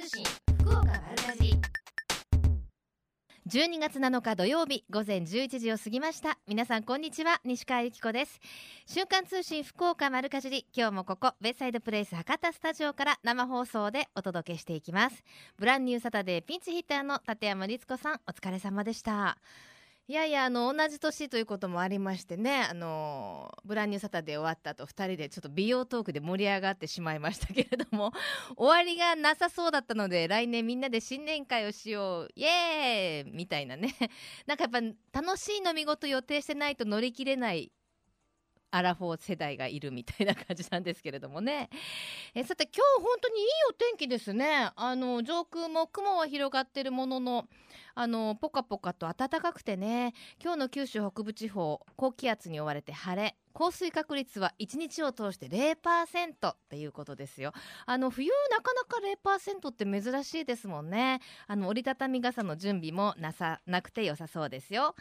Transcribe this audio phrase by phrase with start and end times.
[0.00, 0.24] 通信
[0.60, 1.60] 福岡丸かじ
[3.50, 6.38] 12月7日土曜日午前11時を過ぎました。
[6.48, 8.40] 皆さんこんにちは西川由紀子です。
[8.86, 10.66] 瞬間通信福岡丸かじり。
[10.74, 15.22] 今日もここベイサイドプレイス博多スタジオから生放送でお届けしていきます。
[15.58, 19.36] ブランニューサタデーピンチヒッターの立山律子さんお疲れ様でした。
[20.08, 28.12] いやいやあの同じ年ということもありましてねあのブランニューサタデー終わった後2人でちょっと美容トークで盛り上がってしまいましたけれども
[28.56, 33.94] 終わりがなさそうだったので来年みんなで新年会をしようイエーイみたいなね。
[34.46, 37.70] なんかやっぱ楽しい飲み事予定してないと乗り切れない
[38.72, 41.68] アラフォー世代がいるみたいな感じなんですけれどもね。
[42.34, 44.70] えさて今日本当にいいお天気ですね。
[44.76, 47.48] あの上空も雲は広がってるものの
[48.00, 50.14] あのポカポカと暖かくてね。
[50.42, 53.36] 今日の九州北部地方高気圧に覆われて晴れ。
[53.52, 55.74] 降水確率は1日を通して0%
[56.50, 57.52] っていうことですよ。
[57.84, 61.20] あの冬なかなか0%って珍しいですもんね。
[61.46, 64.94] あの折りたたみ傘の準備もなさなくて良さそうですよ。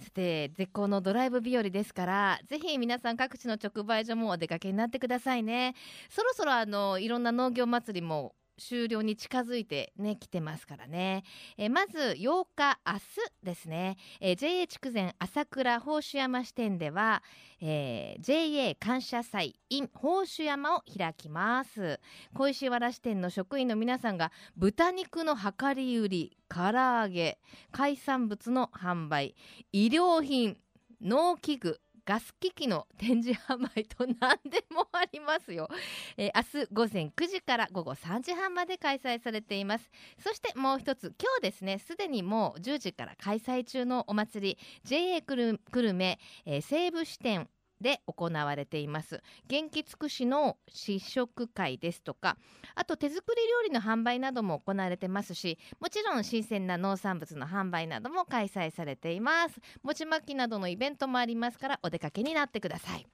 [0.00, 5.74] さて絶好のドライブ日和ですからぜひ皆さん各地の直売所もお出かけになってくださいね。
[6.08, 11.24] そろそろあのいろんな農業祭りも終了に近づいてね来てますからね、
[11.56, 13.00] えーまず8日明日
[13.42, 17.22] ですね、えー JA 筑前朝倉宝珠山支店では、
[17.60, 22.00] えー JA 感謝祭 in 宝珠山を開きます。
[22.34, 27.38] 小石原支店の職員の皆さんが豚肉の量り売り唐揚げ
[27.72, 29.34] 海産物の販売
[29.72, 30.56] 医療品
[31.00, 35.68] 農機具ガス機器の展示販売と何でもありますよ。
[36.16, 39.90] えー明日午前9時から午後3時半まで開催されています。
[40.18, 47.48] そしてもう一つ今日ですねすでにもう10時から開催中のお祭り JA くる久留米、えー西武支店
[47.80, 49.22] で行われています。
[49.46, 52.36] 元気尽くしの試食会ですとか
[52.74, 59.60] あと手作り料理の販売なども行われてますしもちろん新鮮な農産物の販売なども開催されています。
[59.82, 63.06] 餅巻きなどのイベントもありますからお出かけになってください。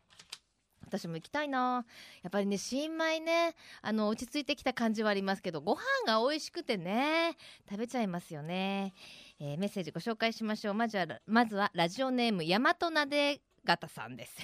[0.84, 1.86] 私も行きたいな。
[2.22, 7.36] やっぱりね新米ねあの落ち着いてきた感じはありますけどご飯が美味しくてね
[7.68, 8.92] 食べちゃいますよね、
[9.40, 10.74] えーメッセージご紹介しましょう。
[10.74, 14.36] まずはまずはラジオネーム大和なで方さんです。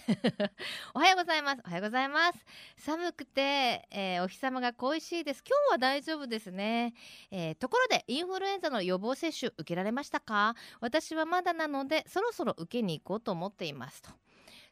[0.95, 1.63] おはようございます。
[1.65, 2.45] おはようございます。
[2.77, 5.43] 寒くて、えーお日様が恋しいです。
[5.47, 6.95] 今日は大丈夫ですね、
[7.31, 10.55] えーところでインフルエンザの予防接種受けられましたか？
[10.81, 14.11] 私はまだなのでそろそろ受けに行こうと思っていますと。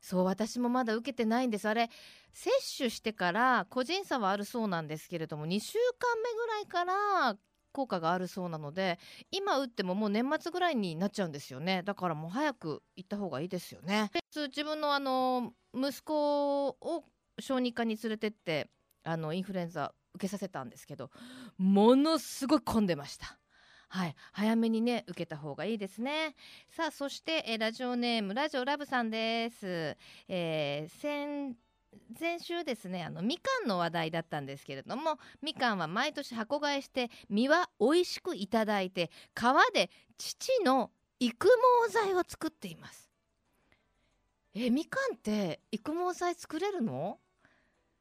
[0.01, 1.69] そう私もまだ受けてないんです。
[1.69, 1.91] あれ
[2.33, 7.37] 接種してから個人差はあるそうなんですけれども2週間目ぐらいから
[7.77, 8.99] 効果があるそうなので
[9.31, 11.83] 今打ってももう年末ぐらいになっちゃうんですよね。
[11.83, 14.11] だからもう早く行った方がいいですよね。
[14.35, 17.05] 自分のあの息子を
[17.39, 18.71] 小児科に連れてって
[19.05, 21.11] あのインフルエンザ受けさせたんですけど
[21.59, 23.39] ものすごい混んでました。
[23.89, 26.35] はい、早めにね受けた方がいいですね。
[26.71, 29.97] さあそして、えラジオネームラジオラブさんです、
[30.29, 31.57] えー先
[32.19, 41.49] 前週ですねあのみかんの話題だったんですけれどもみかんは毎年箱買いして実は美味しくいただいて皮で父の育
[41.87, 43.11] 毛剤を作っています。
[44.55, 47.19] えみかんって育毛剤作れるの？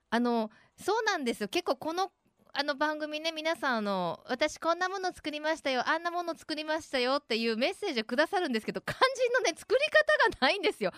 [0.09, 1.50] あのそうなんですよ。
[1.50, 2.12] 結構この
[2.53, 9.81] あの番組ね皆さんあの私こんなもの作りましたよあんなもの作りましたよっていうメッセージをくださるんですけど肝心のね作り
[10.29, 10.94] 方がないんですよ。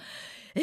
[0.54, 0.62] え？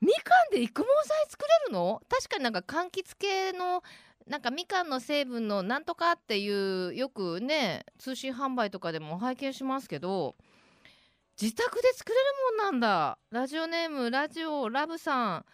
[0.00, 2.00] みかんで育毛剤作れるの？
[2.08, 3.82] 確かになんか柑橘系の
[4.26, 10.36] なんかみかんの成分のなんとかっていうよくね通信販売とかでも拝見しますけど
[11.40, 12.22] 自宅で作れる
[12.62, 13.18] もんなんだ。
[13.30, 15.44] ラジオネームラジオラブさん。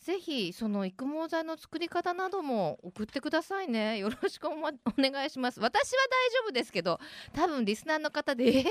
[0.00, 3.96] ぜひその育毛剤の作り方なども送ってくださいね。
[3.98, 5.60] よろしくお,、ま、お願いします。
[5.60, 6.98] 私は大丈夫ですけど
[7.34, 8.64] 多分リスナーの方でえー？
[8.64, 8.66] っ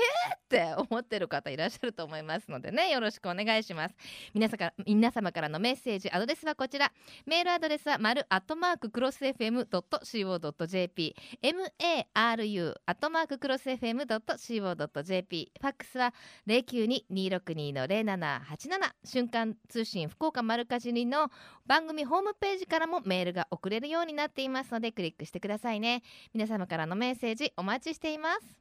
[0.48, 2.90] て思ってる方いらっしゃると思いますのでね。
[2.90, 3.94] よろしくお願いします。
[4.34, 6.92] 皆様から皆様からのメッセージアドレスはこちら。
[7.26, 16.12] メールアドレスは丸アットマーククロス FM.co.jp maru アットマーククロス FM.co.jp ファックスは
[16.46, 21.30] 092-262-0787瞬間通信福岡丸かじりのの
[21.66, 26.02] 番組ホームページからもメールが送れるようになっていますのでクリックしてくださいね。
[26.32, 28.56] 皆様からのメッセージお待ちしています。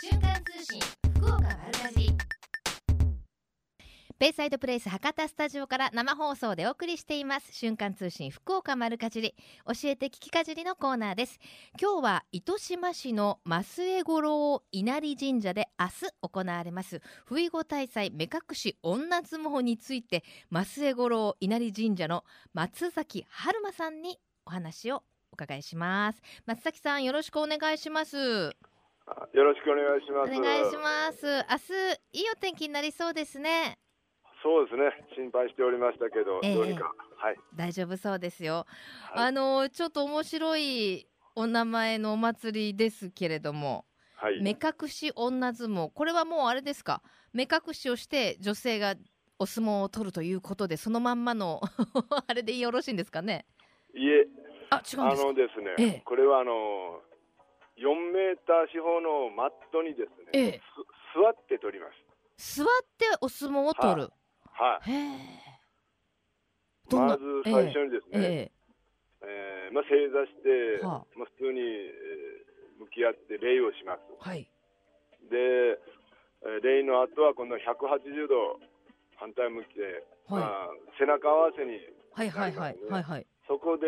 [0.00, 0.80] 瞬間通信
[1.16, 2.31] 福岡丸かじり
[4.22, 7.52] ベイサイドプレイス博多スタジオから生放送でお送りしています。
[7.52, 9.34] 瞬間通信福岡丸かじり。
[9.66, 11.40] 教えて聞きかじりのコーナーです。
[11.76, 17.00] 今日は糸島市の増江五郎稲荷神社で明日行われます。
[17.26, 20.22] 不意語大祭目隠し女相撲について
[20.52, 22.22] 増江五郎稲荷神社の
[22.54, 25.02] 松崎春馬さんにお話をお
[25.32, 26.22] 伺いします。
[26.46, 28.16] 松崎さんよろしくお願いします。
[29.04, 30.40] あよろしくお願いしおます。
[30.40, 31.26] 願いします。
[31.26, 31.76] 明
[32.12, 33.80] 日いいお天気になりそうですね
[34.42, 34.90] そうですね。
[35.16, 36.92] 心配しておりましたけど、ええどうにか。
[37.16, 37.36] はい。
[37.54, 38.66] 大丈夫そうですよ、
[39.14, 41.06] はいあのちょっと面白い
[41.36, 43.84] お名前のお祭りですけれども
[44.16, 44.40] はい。
[44.42, 47.02] 目隠し女相撲これはもうあれですか？
[47.32, 48.94] 目隠しをして女性が
[49.38, 51.60] お相撲を取るということでそのまんまの
[52.28, 53.46] あれでよろしいんですかね？
[53.94, 54.26] いえ、
[54.70, 55.28] あ違うんあですか？
[55.28, 57.00] のですね、ええこれはあの
[57.78, 60.60] 4メーター四方のマットにですね、ええ
[61.14, 61.88] す座って取りま
[62.36, 62.56] す。
[62.58, 62.66] 座っ
[62.98, 64.10] てお相撲を取る、はい。
[64.82, 65.18] へえ
[66.90, 67.14] どんな？
[67.14, 68.50] まず最初にですね、え
[69.22, 69.70] え。
[69.70, 74.00] ーまあ正座して、はまあ普通に、えー向き合って礼をします。
[74.10, 74.42] えはい。
[75.30, 78.58] で、えー礼の後は今度180度
[79.16, 80.42] 反対向きで、はい。
[80.42, 80.68] まあ
[80.98, 81.78] 背中合わせに
[82.12, 83.26] はいはいはいはいはい。
[83.46, 83.86] そこで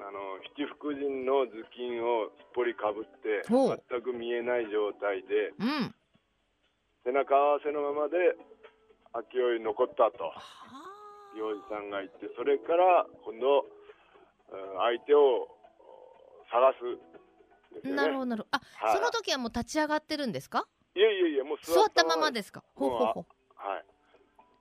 [0.00, 5.94] あの七福神の頭巾をすっぽりかぶって全く見えない状態でうん。
[7.04, 8.16] 背中合わせのままで
[9.14, 10.34] 秋吉残ったとは
[11.36, 13.66] 行司さんが言ってそれから今度
[14.52, 15.48] うん相手を
[16.50, 16.72] 探
[17.82, 17.94] すね。
[17.94, 20.66] なるほどなるほどあ、はいその時はもう立ち上がってるんですか？
[20.94, 22.40] いやいやいやもう座ったままで。
[22.40, 22.62] ですか？
[22.74, 23.24] ほうほうほう
[23.56, 23.84] はい。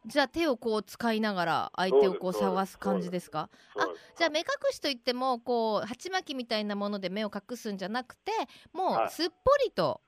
[0.06, 3.50] じゃあ手をこう使いながら相手をこう探す感じですか？
[3.78, 8.32] そうですじゃあ目隠しといってもこう鉢巻きみたいなもので目を隠すんじゃなくて
[8.74, 9.34] もはいうすっぽ
[9.66, 10.02] りと。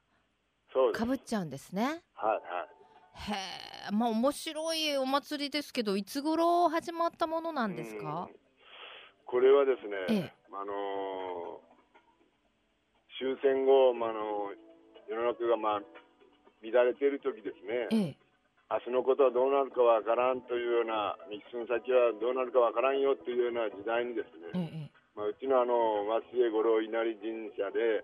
[0.94, 2.04] かぶっちゃうんですね。
[2.14, 2.75] はいはい。
[3.16, 3.34] へ
[3.90, 8.28] えまあ面白いお祭りですけどいつ頃始まったものなんですか？
[8.30, 8.36] うん。
[9.26, 10.34] これはですね、ええ。
[10.52, 11.76] あのー
[13.18, 14.52] 終戦後、まあ、あの
[15.08, 15.82] 世の中が、まあ、
[16.60, 18.18] 乱れている時ですね、ええ。
[18.70, 28.04] 明日のことはどうなるかわからんというような、道の先はどうなるかわからんよというような時代にですえね、えまあ、うちのあの松江五郎稲荷神社で、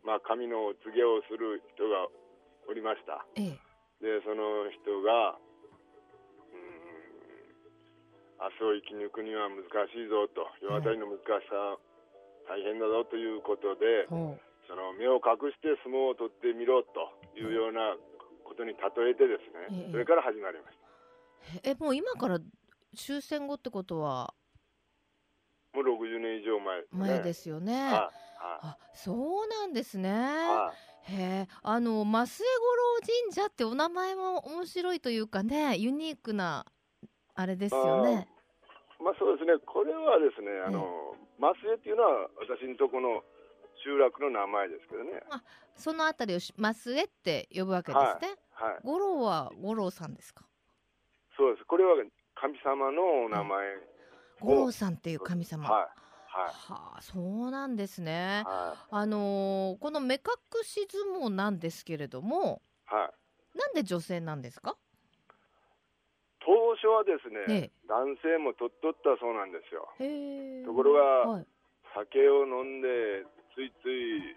[0.00, 2.08] まあ、神のお告げをする人が
[2.70, 3.26] おりました。
[3.36, 3.71] ええ
[4.02, 5.38] でその人が、
[8.42, 9.62] 明日を生き抜くには難
[9.94, 11.78] しいぞと、世渡りの難しさ、
[12.50, 17.94] 大変だぞということで、その目を隠して相撲を取ってみろというような
[18.42, 18.74] ことに例
[19.10, 20.78] えてですね、ええそれから始まりまし
[21.62, 21.70] た。
[21.70, 22.38] えもう今から
[22.96, 24.34] 終戦後ってことは？
[25.74, 26.98] もう60年以上前ですね。
[27.00, 27.72] 前ですよね。
[27.92, 28.16] はい
[28.64, 30.10] あそうなんですね。
[30.10, 30.18] はい
[30.66, 36.64] はいへえあの増江五郎神社ってお名前も面白いというかねユニークな
[37.34, 38.28] あれですよね。
[39.02, 43.24] まあそうですね、これはですね、あの、増江っていうのは私のとこの
[43.82, 45.24] 集落の名前ですけどね。
[45.74, 48.36] そのあたりをし増江って呼ぶわけですね。
[48.52, 48.78] はい。
[48.84, 50.44] 五郎は五郎さんですか？
[51.36, 51.64] そうです。
[51.66, 51.96] これは
[52.36, 53.66] 神様のお名前。
[54.40, 55.68] 五郎さんっていう神様。
[55.68, 55.88] はい。
[56.38, 58.42] はあそうなんですね。
[58.46, 60.20] はあのーこの目隠
[60.64, 62.94] し相撲なんですけれどもい。
[62.94, 63.10] は
[63.54, 63.58] い。
[63.58, 64.76] なんで女性なんですか？
[66.44, 69.86] 当初はですね、え男性も取っとったそうなんですよ。
[70.66, 71.46] ところがはい。
[71.94, 72.88] 酒を飲んで、
[73.54, 74.34] ついつい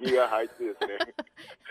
[0.00, 0.98] 身が入ってですね、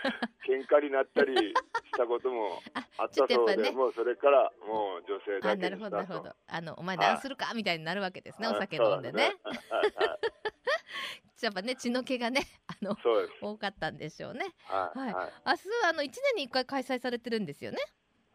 [0.46, 1.54] 喧嘩になったりし
[1.96, 2.60] たことも
[2.98, 5.78] あったそうで、ねもうそれからもう女性だあなる。
[5.78, 6.36] ほどなるほど。
[6.46, 7.52] あのお前はい何するか？
[7.54, 8.48] みたいになるわけですね。
[8.48, 9.34] おはい酒飲んでね。
[11.40, 12.96] やっぱね血の気がねあの。
[13.40, 14.46] 多かったんでしょうね。
[14.64, 14.98] はい。
[14.98, 15.32] はいはい。
[15.46, 17.78] 明日あの一年に一回開催されてるんですよね？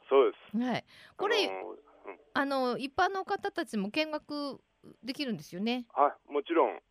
[0.10, 0.58] そうです。
[0.58, 0.86] はい。
[1.18, 4.60] これあのうんあの一般の方たちも見学
[5.04, 5.86] できるんですよね？
[5.94, 6.82] はい、もちろん、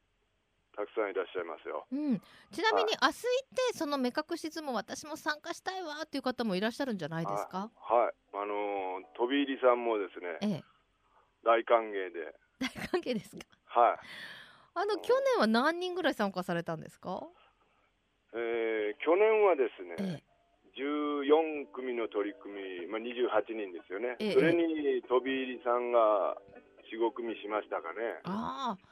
[0.74, 1.86] たくさんいらっしゃいますよ。
[1.92, 2.18] うん。
[2.50, 3.12] ちなみに明日行っ
[3.72, 7.70] てその目隠し相撲私も参加したいわっていう方もいらっしゃるんじゃないですか？
[7.76, 8.14] はい。
[8.34, 10.64] あのー飛び入りさんもですね、ええ。
[11.44, 12.34] 大歓迎で。
[12.60, 13.44] 大関係ですか？
[13.80, 13.98] はい。
[14.74, 17.22] あの去年は何人ぐらい参加されたんですか？
[18.34, 20.32] えー去年はですね、ええ。
[20.72, 26.34] 14組の取り組み、まあ、28人ですよね、ええそれに飛び入りさんが
[26.90, 28.20] 4、5組しましたかね。
[28.24, 28.91] ああ。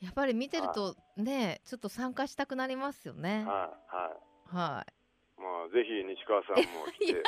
[0.00, 3.44] やっぱり見てるとねちょっと参加したくなりますよね。
[3.46, 4.10] はい、は
[4.52, 4.56] い。
[4.56, 4.92] はい。
[5.40, 7.22] まあ、ぜひ西川さんも来 いて、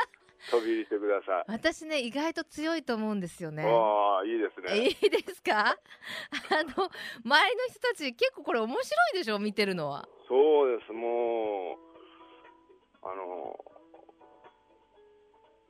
[0.51, 1.45] 飛び入りしてください。
[1.49, 3.65] 私ね意外と強いと思うんですよね。
[3.65, 4.87] ああ、いいですね。
[4.87, 5.77] いいですか？
[6.51, 6.71] あの
[7.25, 11.79] 周りの人たち結構これ面白いでしょ見てるのはそうです、もう、
[13.03, 13.65] あの、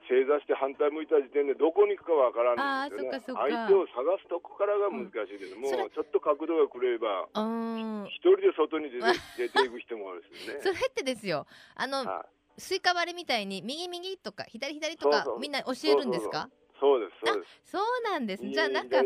[0.08, 3.20] 正座して反対向いた時点でどこに行くかわからないんですよね。
[3.20, 5.54] 相手を探すとこからが難しいです。
[5.54, 8.06] もそれうちょっと角度がくれれば、うーん。
[8.08, 9.04] 一人で外に出て
[9.36, 10.60] 出ていく人もですね。
[10.64, 11.46] それってですよ。
[11.76, 12.60] あのはい。
[12.60, 16.50] スイカ割りみたいに右右とか左左とかみんな教えるんですか？
[16.80, 17.70] そうです、そうです。
[17.70, 18.42] そうなんです。
[18.48, 18.98] じゃあなんか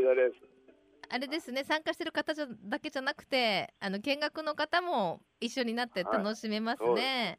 [1.12, 7.38] あれですね参加してる方じゃだけじゃなくてあの見学の方も一緒になって楽しめますね、はい、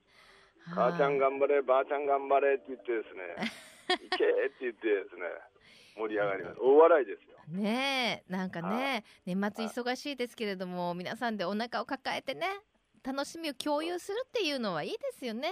[0.72, 3.51] 母ちゃん頑張ればあちゃん頑張れって言ってですね。
[4.10, 5.24] 行けって言ってですね。
[5.96, 6.60] 盛り上がります。
[6.60, 7.38] 大笑いですよ。
[7.50, 12.48] ねえなんかね年末忙しいですけれども皆さんでお腹を抱えてね
[13.03, 15.51] 楽しみを共有するっていうのはいいですよね。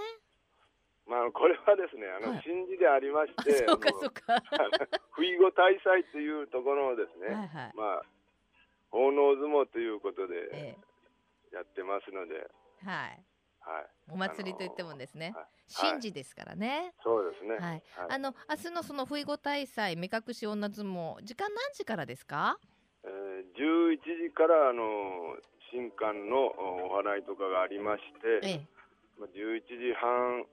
[1.06, 2.44] まあ、これはですね、あの、はい。
[2.44, 4.42] 神事でありまして、そうかそうか。
[5.12, 7.74] 不意後大祭というところのですね、はいはい。
[7.76, 8.04] まあ、
[8.92, 10.78] 奉納相撲ということでえ
[11.52, 12.48] やってますので、
[12.84, 13.20] えはい
[13.62, 15.34] はい、お祭りといってもですね。
[15.36, 15.46] はい。
[15.74, 16.94] 神事ですからね。
[17.04, 17.52] そうですね。
[17.52, 17.62] はい。
[17.62, 17.82] はい。
[18.10, 22.58] あの明日のその不意後大祭目隠し女相撲時間何時からですか？
[23.04, 23.98] えー11
[24.30, 25.38] 時からあの
[25.72, 26.48] 新館の
[26.88, 28.02] お祓いとかがありまし
[28.42, 28.68] て、ええ。
[29.20, 30.46] まあ、11時半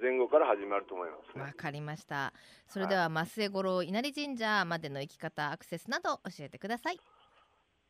[0.00, 1.44] 前後から始まると思いますね。
[1.44, 2.32] わかりました。
[2.66, 7.00] それでは増江五郎稲荷神社までの行き方アクセスなど教えてください。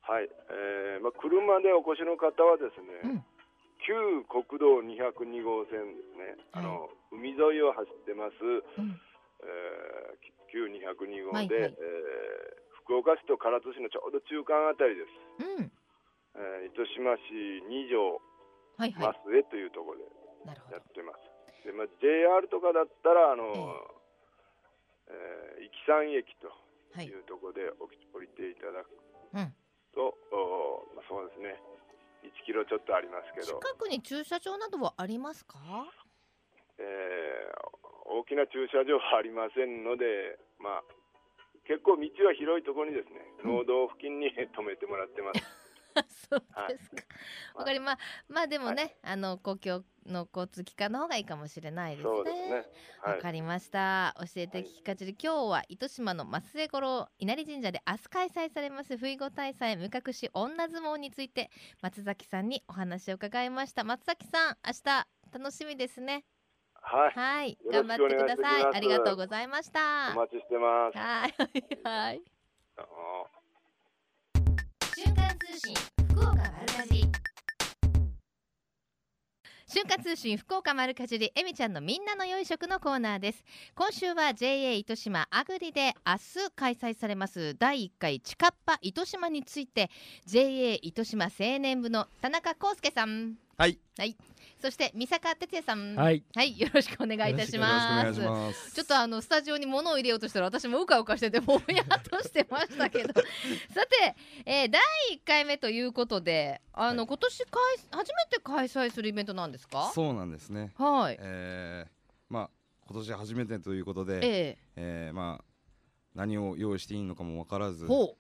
[0.02, 3.24] はい、えーまあ、車でお越しの方はですね、うん
[3.86, 8.94] 旧国道202号線ですね、あの海沿いを走ってます、うん。
[9.42, 11.72] えー旧202号で、はいはい。
[11.72, 15.70] えー福岡市と唐津市のちょうど中間あたりです、うん。
[16.34, 17.32] えー糸島市
[17.70, 18.20] 二条
[18.76, 19.20] はいはい。
[19.24, 20.04] 増江というところで
[20.74, 23.44] やってます、でまあ、JR とかだったらあの、
[25.08, 26.50] えー、壱岐山駅と
[26.92, 27.06] はい。
[27.06, 28.92] いうところで降り降りていただく
[29.32, 29.54] うん。
[29.94, 31.56] と、おまあ、そうですね
[32.22, 35.58] 1キロちょっとありますけど、近くに駐車場などはありますか？
[36.78, 40.82] えー大きな駐車場はありませんので、まあ、
[41.66, 45.40] 結構道は広いところにですね、農道付近に止めてもらってます。
[46.28, 46.96] そうですか。
[47.54, 47.96] わかりま
[48.28, 52.14] まあでもね、あの公共の交通機関の方がいいかもしれないですね。
[52.14, 52.54] そうですね。
[53.04, 53.20] わ、はい。
[53.20, 54.14] かりました。
[54.18, 63.84] 教えて聞きかじり、今日は糸島の増江五郎稲荷神社で明日開催されます不意後大祭無隠し女相撲について松崎さんにお話を伺いました。
[63.84, 66.24] 松崎さん、明日楽しみですね。
[66.74, 67.12] はい。
[67.14, 68.64] はい、頑張ってください。
[68.74, 70.12] ありがとうございました。
[70.14, 70.98] お待ちしてます。
[70.98, 71.34] はい、
[71.84, 72.22] はい。
[74.96, 75.91] 瞬間通信
[79.82, 83.42] 瞬間通信福岡丸かじりえみちゃんのみんなの良い食のコーナーです。
[83.74, 86.12] 今週は JA 糸島アグリで明
[86.44, 87.56] 日開催されます。
[87.58, 89.90] 第1回チカッパ糸島について
[90.24, 93.34] JA 糸島青年部の田中康介さん。
[93.58, 93.76] はい。
[93.98, 94.16] はい
[94.62, 95.96] そして三坂哲也さん。
[95.96, 96.22] はい。
[96.36, 98.06] はい、よろしくお願いいたします。
[98.06, 98.74] よろしくお願いします。
[98.76, 103.08] ちょっとあのスタジオに物を入れようとしたら私もうかうかしててもやっとしてましたけど。
[103.74, 104.14] さて、
[104.46, 104.80] えー第
[105.16, 107.06] 1回目ということであの、はい。
[107.08, 109.90] 今年開初めて開催するイベントなんですか？
[109.92, 110.72] そうなんですね。
[110.76, 111.90] はい、えー、
[112.28, 112.50] まあ
[112.86, 115.10] 今年初めてということで、ええ。
[115.12, 115.44] ー、まあ
[116.14, 118.16] 何を用意していいのかもわからずえ、ほ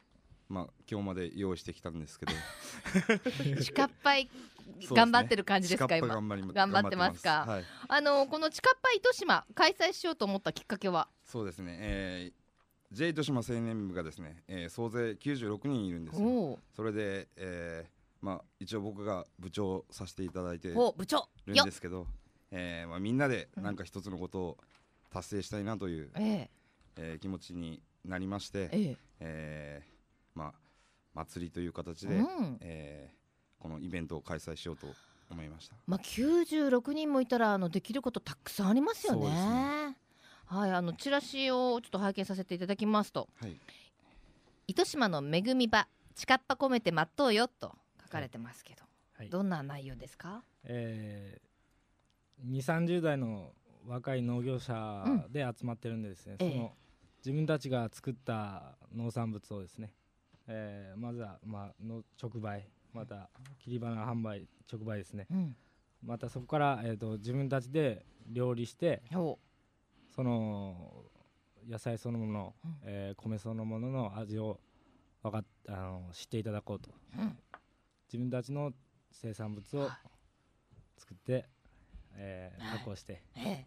[0.52, 2.32] まあ今日まで用意してきたんですけど、
[3.52, 4.28] う チカッパイ
[4.82, 4.96] すね。
[4.96, 7.44] 頑張ってる感じですか近っ今頑張ってますか？
[7.46, 7.64] はい。
[7.88, 11.08] あのこのチカッパ糸島開催しようと思ったきっかけは？
[11.24, 11.78] そうですね。
[11.80, 16.28] えー、J 糸島青年部がですね、えー、総勢96人いるんですよ。
[16.28, 17.90] おそれで、えー、
[18.20, 21.28] まあ一応僕が部長させていただいて部長！
[21.50, 22.06] んよですけど、
[22.50, 24.58] えー、まあみんなでなんか一つのことを
[25.10, 26.50] 達成したいなという、ええ。
[26.96, 28.96] えー、気持ちになりまして、ええ。
[29.20, 29.91] えー
[30.34, 30.52] まあ、
[31.14, 32.58] 祭りという形で、うん。
[32.60, 33.22] えー
[33.62, 34.88] このイベントを開催しようと
[35.30, 35.76] 思いました。
[35.86, 39.28] まあ、96人もいたらあのできることたくさんありますよね。
[39.28, 39.96] ね。
[40.46, 43.28] はい、あのチラシをちょっと拝見させていただきますと。
[43.40, 43.56] はい、
[44.66, 45.86] 「糸島の恵み場
[46.16, 47.72] 近っぱ込めて待っとうよ」と
[48.02, 49.30] 書かれてますけど、はい。
[49.30, 50.42] どんな内容ですか？
[50.64, 53.54] えー、2 3 0代の
[53.86, 56.50] 若い農業者で集まってるんでですね、ええ。
[56.50, 56.76] その
[57.18, 59.94] 自分たちが作った農産物をですね、
[60.48, 65.26] えーまずは、まあ、の直売また切り花販売直売ですね。
[65.30, 65.56] うん、
[66.02, 69.38] またそこから、えー、と自分たちで料理してほ
[70.14, 71.04] その
[71.68, 72.76] 野菜そのもの、うん。
[72.84, 74.60] えー米そのものの味を
[75.22, 76.90] わかっあの知っていただこうと。
[77.16, 77.38] う、うん、
[78.08, 78.72] 自分たちの
[79.10, 79.90] 生産物をはい。
[80.98, 81.48] 作って、
[82.14, 83.66] えーはい加工して、ええ。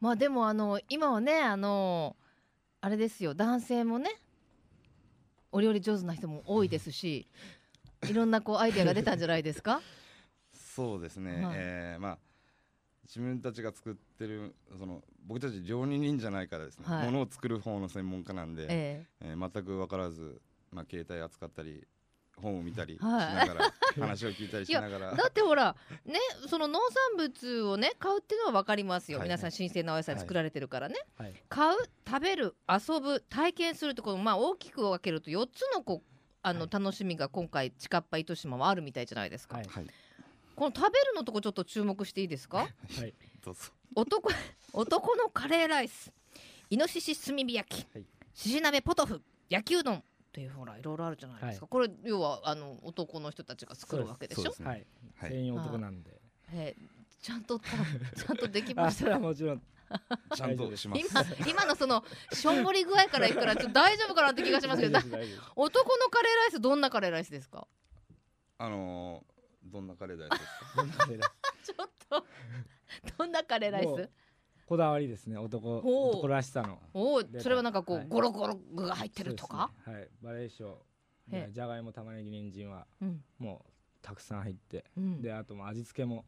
[0.00, 2.16] まあでもあの今はねあの
[2.80, 4.10] あれですよ男性もね
[5.52, 7.26] お料理上手な人も多いですし
[8.08, 9.80] いろんなこうアイデアが出たんじゃないですか？
[10.52, 11.56] そうですね、はい。
[11.58, 12.18] えーまあ
[13.02, 17.06] 自分たちが作ってるその僕たち料理人じゃないからですね、はい。
[17.06, 19.34] ものを作る方の専門家なんで、ええ。
[19.34, 20.40] ー全く分からず、
[20.70, 21.84] まあ、携帯扱ったり
[22.40, 23.34] 本を見たりしはい。
[23.34, 25.14] ながら、話を聞いたりしながら。
[25.14, 26.18] だってほらね
[26.48, 26.80] その農
[27.10, 29.28] 産物をね買うっていうのは分かりますよ、はい。
[29.28, 31.34] 皆さん新鮮なお野菜作られてるからね、はい。
[31.48, 36.10] 買う食べる遊ぶ体験するってこのまあ大きく分けると4つのこう
[36.42, 36.68] あの、はい。
[36.72, 39.60] 楽しみが今回近っぱ糸島はあるみたいじゃないですか、
[40.56, 42.58] この食べるのとこちょっと注目していいですか？
[42.58, 42.64] は
[43.04, 43.14] い。
[43.44, 43.60] どうぞ。
[43.94, 44.30] 男
[44.72, 46.12] 男のカレーライス。
[46.70, 48.04] イノシシ炭火焼き、はい。
[48.32, 54.52] しし鍋ポトフ焼きうどんっていうほらいろいろあるじゃないですか、これ要はあの男の人たちが作るわけでしょ？
[54.52, 54.68] そうね。
[54.70, 54.86] はい。
[55.16, 55.30] はい。
[55.32, 56.20] 全員男なんで。
[56.52, 59.60] えーちゃんとたちゃんとできまあそれしたはもちろん。
[60.34, 61.00] ちゃんとします。
[61.44, 64.98] 今今のそのしょんぼり具合からいくからちょっと大丈夫かなって気がしますけど。
[65.56, 67.66] 男のカレーライスどんなカレーライスですか？
[68.56, 70.82] あのーどんなカレーライスですか？
[70.82, 71.32] ですどんなカレーライ
[71.62, 71.66] ス？
[71.74, 72.26] ちょっと
[73.18, 74.10] どんなカレーライス？
[74.70, 76.78] こだわりですね男男らしさの。
[76.94, 78.06] おそれはなんかこう、はい。
[78.08, 79.68] ゴロゴロ具が入ってるとか？
[79.84, 79.92] ね。
[79.94, 80.08] はい。
[80.22, 80.76] バレエショ
[81.32, 83.24] ええーじゃがいも玉ねぎ人参はうん。
[83.40, 85.20] もうたくさん入ってうん。
[85.20, 86.24] であともう味付けも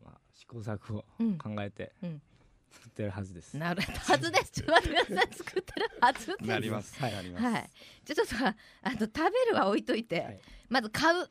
[0.00, 1.38] まあ試行錯誤うん。
[1.38, 2.22] 考えてうん。
[2.70, 3.56] 作ってるはずです。
[3.58, 4.52] なるはずです。
[4.62, 5.34] ちょっと待ってください。
[5.34, 6.44] 作ってるはずです。
[6.46, 7.00] なります。
[7.00, 7.44] はいなります。
[7.46, 7.70] はい。
[8.04, 10.40] じゃあちょっとさあの食べるは置いといて、はい。
[10.68, 11.28] まず買う。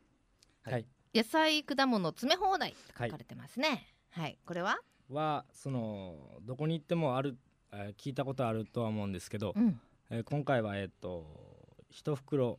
[0.64, 0.86] はい。
[1.16, 3.88] 野菜果物詰め放題と書かれてますね。
[4.10, 4.78] はい、これは？
[5.10, 7.38] はそのどこに行ってもある
[7.72, 9.80] えー聞いたことあるとは思うんですけどうん。
[10.10, 11.26] えー今回はえっと
[11.90, 12.58] 一袋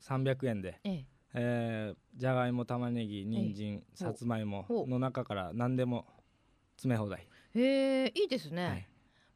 [0.00, 1.04] 300円でええ。
[1.34, 6.06] えーじゃがいも玉ねぎ人参さつまいもの中から何でも
[6.76, 7.26] 詰め放題。
[7.54, 8.86] へえいいですね、はい。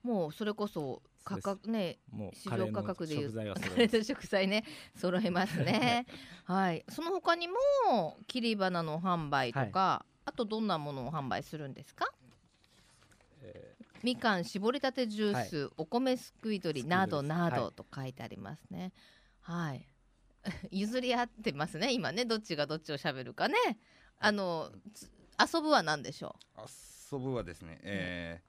[0.03, 4.65] もうそれこそ価格ねもう市場価格でいうカレーの食材 ね
[4.97, 6.07] 揃いますね。
[6.45, 6.85] はい。
[6.89, 12.13] その他にも切り花の販売とか、あとどんなものを販売するんですか？
[12.21, 12.22] え
[14.03, 18.93] みかん搾りたてジュース、お米すくい取りなどなどはいと書いてありますね。
[19.41, 19.87] はい。
[20.71, 22.25] 譲り合ってますね今ね。
[22.25, 23.55] どっちがどっちを喋るかね。
[24.19, 25.11] あのつ
[25.55, 26.37] 遊ぶは何でしょ
[27.13, 28.41] 遊ぶはですね、え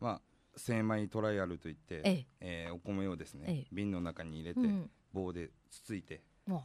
[0.00, 0.20] ーまあ
[0.56, 2.66] 精米トライアルといって、ええ。
[2.70, 3.66] ーお米をですね、ええ。
[3.72, 6.22] 瓶の中に入れう、て、うん、棒でつついて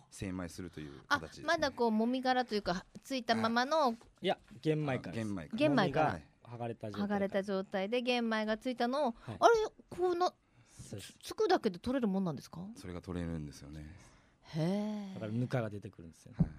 [0.09, 5.15] 精米するというあ形です、ね、まだこうもみ殻というかついたままのーいや玄米から。
[5.15, 9.37] 玄米から剥がれた状態剥がれた状態で玄米がついたのを、はい。
[9.39, 9.53] あれ
[9.89, 10.33] こうな
[11.23, 12.59] つくだけで取れるもんなんですか？
[12.75, 13.85] それが取れるんですよね、
[14.55, 15.13] へえ。
[15.15, 16.37] だからぬかが出てくるんですよね。
[16.39, 16.49] はい。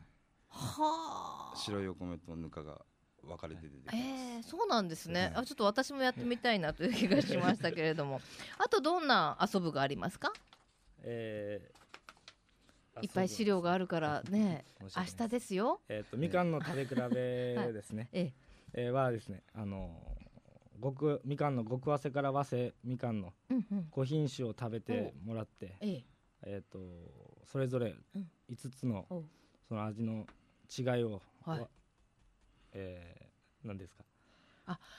[0.48, 1.56] はあ。
[1.56, 2.80] 白いお米とぬかが
[3.22, 5.32] 分かれて出てきます、えー、そうなんですね、はい。
[5.36, 8.20] あちょっと私もやってみたいなという気がしましたけれども。
[8.58, 10.32] あとどんな遊ぶがありますか？
[11.02, 11.76] えー
[13.02, 14.64] いっぱい資料があるからね。
[14.80, 15.82] 明日ですよ。
[15.86, 18.08] えっとみかんの食べ比べですね。
[18.10, 20.26] ええーはですねあのー
[20.82, 23.88] 極みかんの極早生から早生みかんのえうんうん。
[23.90, 26.04] 5品種を食べてもらってええ。
[26.42, 26.78] えっと
[27.46, 28.30] それぞれうん。
[28.50, 29.06] 5つの
[29.68, 30.26] その味の
[30.78, 31.60] 違いをはい。
[31.60, 31.68] わ
[32.72, 34.04] えー何ですか？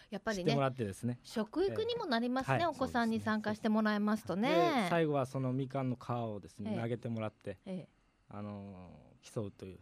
[0.10, 1.20] やっぱりね知ってもらってですね。
[1.24, 2.66] 食育にもなりますね、はい。
[2.68, 4.88] お子さんに参加してもらいますとでね。
[4.90, 6.82] 最後はそのみかんの皮をですねええ。
[6.82, 7.88] 投げてもらってええ。
[8.30, 9.80] あのー競うという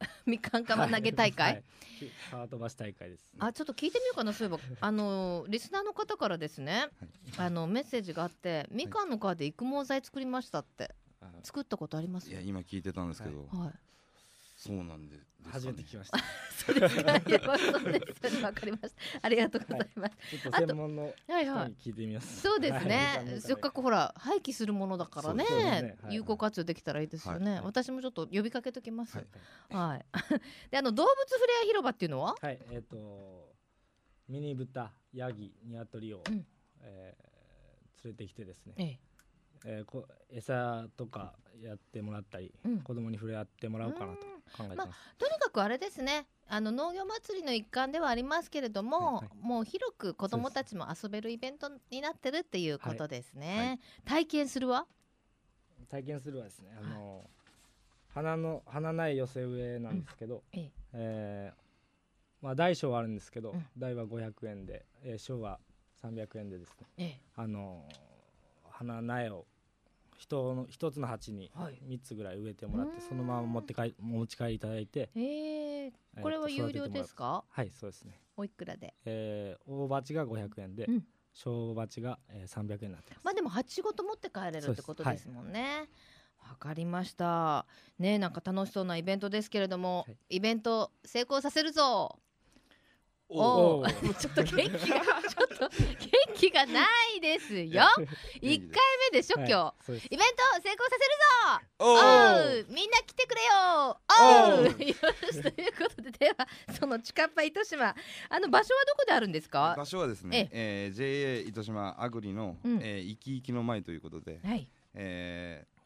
[0.26, 1.64] みかんかま投げ大会、はい。
[2.00, 3.28] 皮飛ばし大会です。
[3.38, 6.86] あちょっと聞いてみようかなそういえばあのリスナーの方からですね、
[7.36, 10.94] あのメッセージがあってみかんの皮で育毛剤作りましたって。
[11.20, 12.30] あ作ったことあります？
[12.30, 13.72] いや今聞いてたんですけど、はい
[14.58, 16.18] そうなんでですかね初めて聞きました
[16.52, 17.12] そうですか。
[17.16, 18.42] いやそうです。
[18.42, 19.20] わかりました。
[19.22, 20.16] ありがとうございます。
[20.42, 21.44] ちょっと専門のはい、はい。
[21.46, 23.36] 人に聞いてみますそうですはいね。
[23.38, 27.52] せっかくほら廃棄するものだからねねはい有効活用できたらいいですよね。
[27.52, 29.16] はい私もちょっと呼びかけときます。
[29.16, 29.24] は
[29.70, 30.02] はいい。
[30.72, 32.34] であの動物ふれあい広場っていうのは？
[32.40, 33.54] はい、えっ、と
[34.26, 36.44] ミニ豚、ヤギ、ニワトリを、うん
[36.80, 37.28] えー
[38.04, 39.00] 連れてきてですね、ええ。
[39.64, 44.90] えーこ餌とかやってもらったり、うん子供に触れ合ってもらおうかなと考えてます。
[45.18, 46.26] とにかくあれですね。
[46.50, 53.56] あの農業祭りの一環ではありますけれども、はいはいもう広く子どもたちも遊べるイベントになってるっていうことですね。
[53.56, 54.86] はいは体験するわ。
[55.90, 57.28] 体験するはですね、あの
[58.14, 61.58] 花の花苗寄せ植えなんですけど、えええー
[62.40, 65.58] まあ大小はあるんですけど、うん大は500円で、えー小は
[66.02, 67.20] 300円でですね、ええ。
[67.36, 67.84] あの
[68.78, 69.46] 花苗を
[70.16, 75.84] 人の一つの鉢にはい3つぐらい植えてもらって、うーんそのまま持って帰お持ち帰りいただいて、ええ。
[75.86, 77.44] えーこれはと有料ですか？
[77.48, 78.94] はいそうですね、おいくらで？
[79.04, 85.88] えー大鉢が500円で、うん小鉢が、えー、300円になってます、まあでも鉢ごと持って帰れるってことですもんね。
[86.50, 87.66] わかりました。
[87.98, 92.18] ねなんか楽しそうなイベントですけれども、はいイベント成功させるぞ。
[93.30, 94.96] おおちょっと元気がちょ
[95.44, 95.78] っと元
[96.34, 96.86] 気がな
[97.16, 97.84] いですよ。
[98.40, 98.80] 一回
[99.12, 99.50] 目でしょ、はい。
[99.50, 101.68] 今イベント成功させるぞ。
[101.78, 104.00] おおみんな来てくれよ。
[104.18, 104.58] おう。
[104.58, 104.64] おう。
[104.64, 105.42] よし。
[105.42, 107.94] ということでではその近っぱ糸島
[108.30, 115.78] あの場所はどこであるんですか場所はですね、えー JA 糸島アグリの、うんえー、生き生きの前ということで、はいえー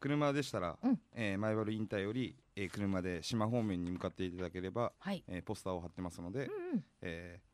[0.00, 0.50] 車でし。
[0.50, 5.22] たら、うんえー前原インターより、えー車で島方面に向かっていただければ、はい。
[5.28, 6.84] えーポスターを貼ってますので、うんうん。
[7.02, 7.52] えー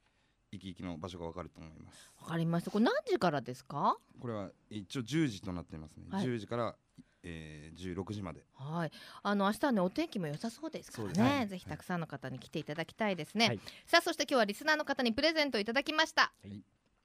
[0.51, 2.11] 行き行きの場所がわかると思います。
[2.23, 2.71] わかりました。
[2.71, 3.99] これ何時からですか？
[4.19, 6.25] これは一応10時となっていますね、はい。
[6.25, 6.75] 10時から、
[7.23, 8.43] えー、16時まで。
[8.55, 8.91] はい、
[9.23, 11.41] あの明日はねお天気も良さそうですからね。
[11.41, 13.47] ね、ぜひたくさんの方に来ていただきたいですね。
[13.49, 13.61] はい。
[13.85, 16.33] さあそして今日はリスナーの方にプレゼントをいただきました。
[16.43, 16.63] はい。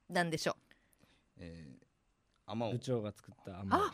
[0.08, 0.56] なんでしょう？
[1.36, 2.72] えー、甘を。
[2.72, 3.92] 部長が作った甘あ甘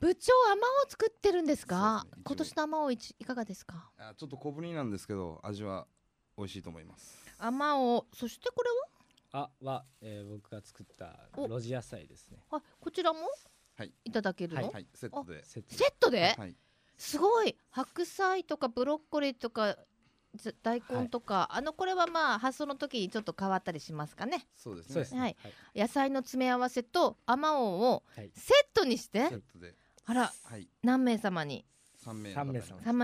[0.00, 2.06] 部長あまおう作ってるんですか？
[2.10, 2.22] すね。
[2.24, 3.90] 今年のあまおういちいかがですか？
[3.98, 5.86] あちょっと小ぶりなんですけど味は
[6.36, 7.16] 美味しいと思います。
[7.38, 8.70] あまおうそしてこれ
[9.32, 11.46] あは、えー僕が作ったお。
[11.46, 12.38] 露地野菜ですね。
[12.50, 13.20] は、はい、こちらも？
[13.76, 13.92] はい。
[14.04, 14.70] いただけるの？
[14.70, 14.86] はい。
[14.94, 15.44] セットで。
[15.44, 16.56] セットセットで、はい。
[16.96, 17.54] すごい。
[17.70, 19.78] 白菜とかブロッコリーとかず
[20.62, 24.46] 大根とか、あのこれはまあ発送の時にちょっと変わったりしますかね。
[24.56, 25.20] そうですね。
[25.20, 25.36] はい。
[25.42, 25.80] はい。
[25.80, 28.30] 野菜の詰め合わせとあまおうをはい。
[28.34, 29.74] セットにして、セットで。
[30.04, 30.32] あら。
[30.44, 30.68] はい。
[30.82, 31.64] 何名様に？
[31.98, 32.52] 三名様。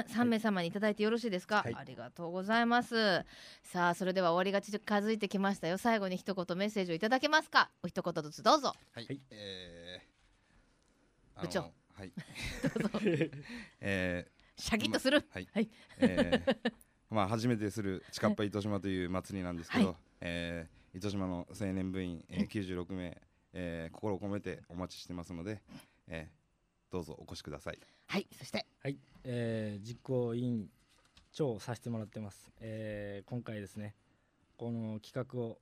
[0.06, 0.62] 三名様。
[0.62, 0.72] にい。
[0.72, 1.74] ただいてよろしいですか、はい。
[1.74, 3.24] ありがとうございます。
[3.64, 5.76] さあそれでは終わりが近づいてきましたよ。
[5.76, 7.70] 最後に一言メッセージをいただけますか？
[7.82, 8.68] お一言ずつどうぞ。
[8.92, 9.20] はい、はい。
[9.30, 11.72] えー、部長。
[11.94, 12.12] はい。
[13.80, 15.70] えシャキッとする、ー、はい、はい。
[15.98, 16.72] えー、
[17.12, 19.96] まあ初めてする近っぱ糸島という祭りなんですけど、はい。
[20.22, 23.20] えー、糸島の青年部員、えー、96名、
[23.52, 25.60] えー、心を込めてお待ちしてますので、
[26.08, 27.78] えー、どうぞお越しください。
[28.06, 28.66] はいそして。
[28.82, 30.68] はい、えー、実行委員
[31.32, 33.94] 長をさせてもらってます、えー、今回ですね
[34.58, 35.58] この企画を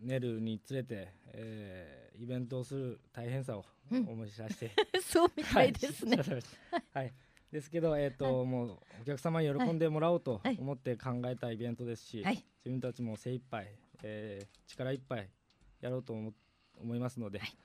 [0.00, 4.08] 練るにつれて、えー、イベントをする大変さをうん。
[4.08, 4.72] お持ちさせて、
[5.02, 7.12] そうみたいですね、はい、はい
[7.52, 10.56] ですけど、えーともうお客様に喜んでもらおうとはい。
[10.58, 12.44] 思って考えたイベントですし、はい。
[12.64, 13.68] 自分たちも精一杯、
[14.02, 15.28] えー、力いっぱい
[15.80, 16.32] やろうと思
[16.80, 17.56] 思いますので、はい。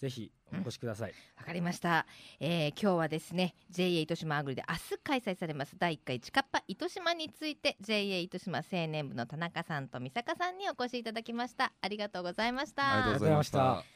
[0.00, 1.12] ぜひお越しください。
[1.36, 2.06] わかりました、
[2.40, 11.72] えー今日はですね JA 糸島アグリで明日開催されます第1回近っぱ糸島について JA 糸島青年部の田中さんと美坂さんにお越しいただきました。
[11.80, 12.92] ありがとうございました。
[12.92, 13.95] ありがとうございました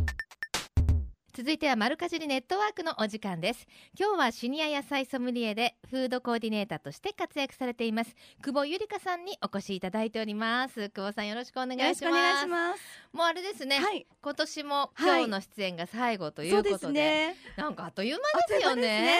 [1.41, 3.67] 続いてはマルカジリネットワークのお時間です。
[3.99, 10.89] 今日はシニア野菜ソムリエでフードコーディネーターとして活躍されています久保ゆりかさんにお越しいただいております。
[10.91, 11.83] 久保さんよろしくお願いします。
[11.83, 12.79] よろしくお願いします。
[13.11, 14.91] もうあれですね、はい、今年もはい。
[14.93, 17.35] 今日の出演が最後といそうことで,、すね。
[17.57, 19.17] なんかあっという間ですよね。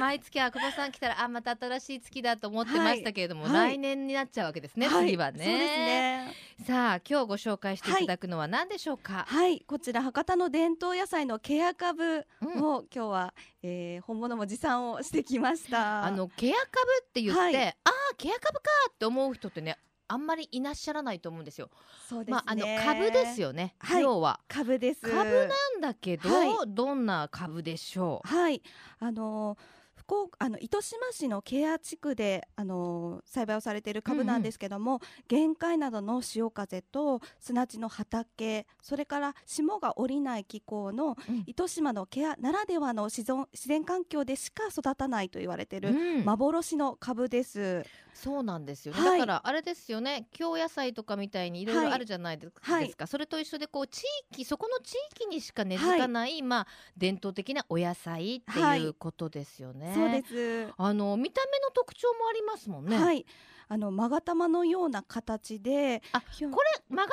[0.00, 3.52] 毎月は久保さん来たらあまた新しい月だと思ってましたけれども、はい。
[3.52, 5.08] はい来年になっちゃうわけですね、はい。
[5.08, 5.44] 次はね。
[5.44, 6.48] ね。
[6.66, 16.04] さあ今日ご紹介していただくのは何でしょうか、はい、こちら博多の伝統野菜のケヤカブうんを今日は、えー、本物も持参をしてきました。
[16.04, 16.68] あのケヤカブ
[17.06, 21.70] って言って、はいああケヤカブかって思う人ってねあんまりいらっしゃらないと思うんですよ。
[22.08, 22.32] そうですね。
[22.32, 23.40] まああの株です。
[23.40, 23.74] よね。
[23.78, 25.02] はい要は株です。
[25.02, 25.46] 株な
[25.78, 28.62] んだけど、はいどんな株でしょはい、
[28.98, 29.77] あのー
[30.08, 41.44] 福岡あの糸島市のケア地区であのー栽培をされている株なんですけども、玄界などの潮風と砂地の畑それから霜が降りない気候のうん。
[41.46, 46.24] 糸島のケアならではの自然自然環境でしか育たないと言われていうる、うん。
[46.24, 47.84] 幻の株です。
[48.14, 49.20] そうなんですよね、はい。
[49.20, 50.26] だからあれですよね。
[50.32, 51.92] 京野菜とかみたいにいろいろはい。
[51.92, 52.94] あるじゃないですか,、はい。
[53.06, 56.66] それと一緒でこう地域そこの地域にしか根付かない、まあ
[56.96, 59.92] 伝統的なお野菜っていうことですよね。
[59.98, 60.74] そうです。
[60.76, 62.98] あの見た目の特徴もありますもんね。
[62.98, 63.26] はい。
[63.70, 66.52] あの勾玉のような形で、あこれ勾
[66.90, 67.08] 玉のよ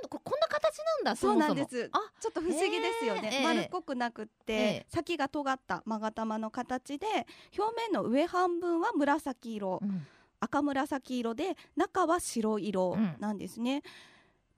[0.00, 1.90] うなここんな形なんだそうなんです。
[1.92, 3.30] あちょっと不思議ですよね。
[3.32, 7.06] ええ丸っこくなくって、ええ先が尖った勾玉の形で、
[7.58, 10.06] 表面の上半分は紫色、うん
[10.40, 13.82] 赤紫色で中は白色なんですね。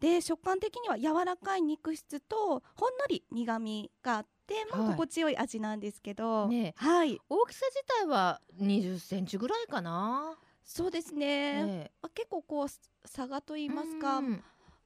[0.00, 10.36] で食感的には柔らかい肉質とほんのり苦味があって、まあはい心地よい味なんですけど、ねはい、大きさ自体は20センチぐらいかな？
[10.64, 11.26] そうですね。
[11.26, 12.68] えあ結構こう
[13.06, 14.42] 差がと言えいますか、うん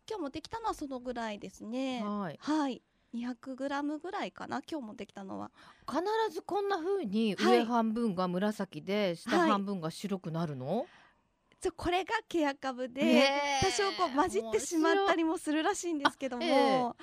[0.07, 2.03] 今日持ってきたのはそのぐらいですね。
[2.05, 2.38] はい。
[2.38, 2.83] はい。
[3.14, 5.50] 200グラムぐらいかな今日持ってきたのは
[5.88, 6.03] 必
[6.35, 10.85] ずこんな風にはい上半分が紫で下はい半分が白くなるの？
[11.64, 13.27] ちょこれがケア株で、
[13.62, 16.53] 多少こう混じってしまったりもするらしいんですけども、あええ。
[16.53, 16.94] そうなる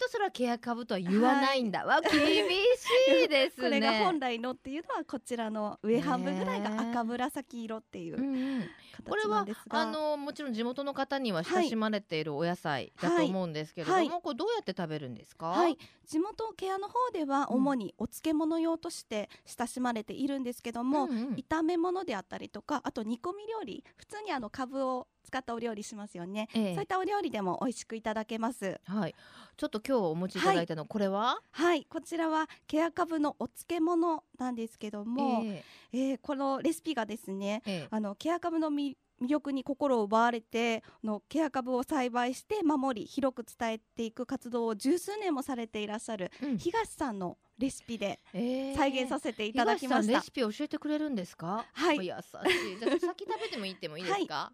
[0.00, 2.00] とそれはケア株とは言わないんだ、わ。
[2.10, 3.68] 厳しいですね。
[3.68, 8.16] これが本来のっていうのはこちらの上半分ぐらいが赤紫色っていう。
[8.16, 8.70] うんうん
[9.08, 14.08] これはあのもちろん地元の方には親しまれているお野菜だと思うんですけれども、はい。
[14.08, 15.46] これどうやって食べるんですか？
[15.46, 17.56] はい、地元ケアの方ではうん。
[17.56, 21.34] 主にお漬物用として親しまれているんですけども、うんうん。
[21.48, 23.84] 炒め物であったりとかあと煮込み料理。
[23.96, 26.74] 普通にあの株を使ったお料理しますよね、ええ。
[26.74, 28.80] そういったお料理でも美味しくいただけます。
[28.84, 29.14] はい、
[29.56, 31.38] ちょっと今日お持ちいただいたの、これは？
[31.50, 31.84] はい。
[31.84, 35.98] こちらはケア株のお漬物なんですけども、ええ。
[36.14, 37.74] ーこのレシピがですねええ。
[37.84, 46.58] えあのケア株のみ魅力に心を奪われてあのケア株を栽培して守り広く伝えていく活動を十数年もされていらっしゃるうん。
[46.58, 48.74] 東さんのレシピでええ。
[48.74, 50.06] 再現させていただきました。
[50.06, 50.24] 東さんレ。
[50.24, 51.64] シピ教えてくれるんですか？
[51.72, 51.98] はい。
[51.98, 52.78] 優しい。
[52.80, 54.52] じゃあ先食べてもいいってもいいですか？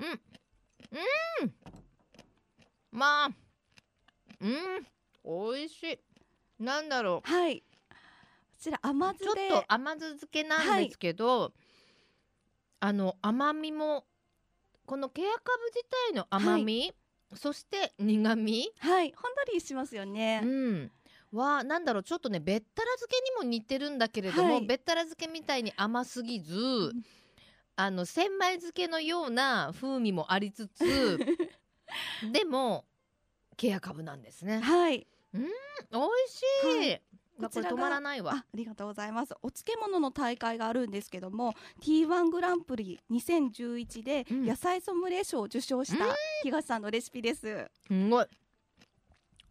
[0.00, 0.06] うん。
[1.42, 1.54] うん。
[2.90, 3.30] まあ
[4.40, 4.86] うん。
[5.52, 5.98] 美味しい。
[6.62, 7.30] なんだろう。
[7.30, 7.60] はい。
[7.60, 7.64] こ
[8.58, 11.52] ちら甘酢ちょっでと甘酢漬けなんですけど、
[12.80, 14.04] あの甘みも
[14.86, 15.40] このケア株
[15.72, 16.92] 自体の甘み、
[17.34, 19.12] そして苦み、はい。
[19.16, 20.40] ほんのりしますようね。
[20.40, 20.90] ん、
[21.32, 22.02] はなんだろう。
[22.02, 24.66] ちょっとねべったら漬けにも似てるんだけれども、はい。
[24.66, 26.92] べったら漬けみたいに甘すぎず、
[27.80, 31.18] あの千枚漬けのような風味もありつつ
[32.30, 32.84] でも
[33.56, 34.60] ケア株なんですね。
[34.60, 35.06] はい。
[35.32, 35.48] 美味
[36.28, 36.78] しい。
[36.78, 37.02] はい
[37.38, 38.32] まあこちらがまらないわ。
[38.34, 39.34] あありがとうございます。
[39.40, 47.70] お漬物の大会があるんですけども T1 グランプリ2011でうん野菜ソムリエ賞を受賞した東さんのレシピです。
[47.86, 48.26] すごい。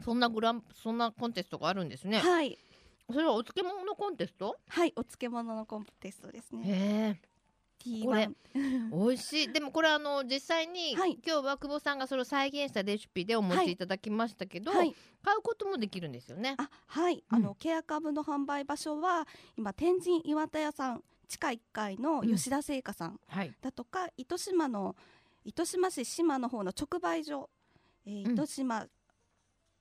[0.06, 2.20] そんなグランそんなコンテストがあるんですね。
[2.20, 2.60] はい
[3.12, 4.56] それはお漬物のコンテスト？
[4.68, 7.20] はいお漬物のコンテストですね。
[8.06, 9.54] これ T1 美味しい。
[9.54, 11.18] でもこれあの実際に、はい。
[11.26, 13.78] 今日は久保さんがそれを再現したレシピでお持ちい。
[13.78, 14.94] ただきましたけど、はい。
[15.24, 16.56] 買うこともできるんですよね。
[16.58, 17.38] あはい、うん。
[17.38, 23.54] あのケア株の販売場所は今天神岩田屋さん地下1階の吉田製菓さんはい。
[23.62, 24.96] だとか、糸島の
[25.46, 27.50] 糸島市島の方の直売所、
[28.06, 28.34] えーうん。
[28.34, 28.86] 糸島、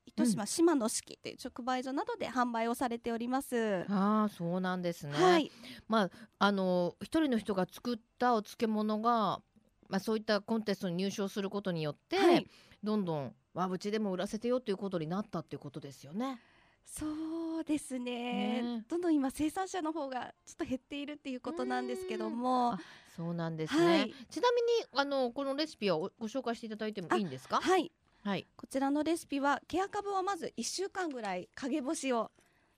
[0.09, 3.85] 糸島島の式という直売所などで販売をされております。
[3.89, 5.13] ああそうなんですね。
[5.13, 5.51] はい、
[5.87, 9.41] まああの一人の人が作ったお漬物が、
[9.89, 12.47] まあそういったコンテストに入賞することによって、はい
[12.83, 16.41] どんどんわうちでも売らせてよということになったっていうことですよね。
[16.85, 22.79] そうですねねどんどん今生産者の方がちょっと減っているっていうことなんですけどもあ
[23.15, 23.87] そうなんですね。
[23.87, 27.61] はいちなみにあのこのレシピはおご紹介していただいてもいいんですか？
[27.61, 27.91] はい
[28.25, 28.47] はい。
[28.57, 32.31] こちらのレシピはケア株をまず1週間ぐらい陰干しを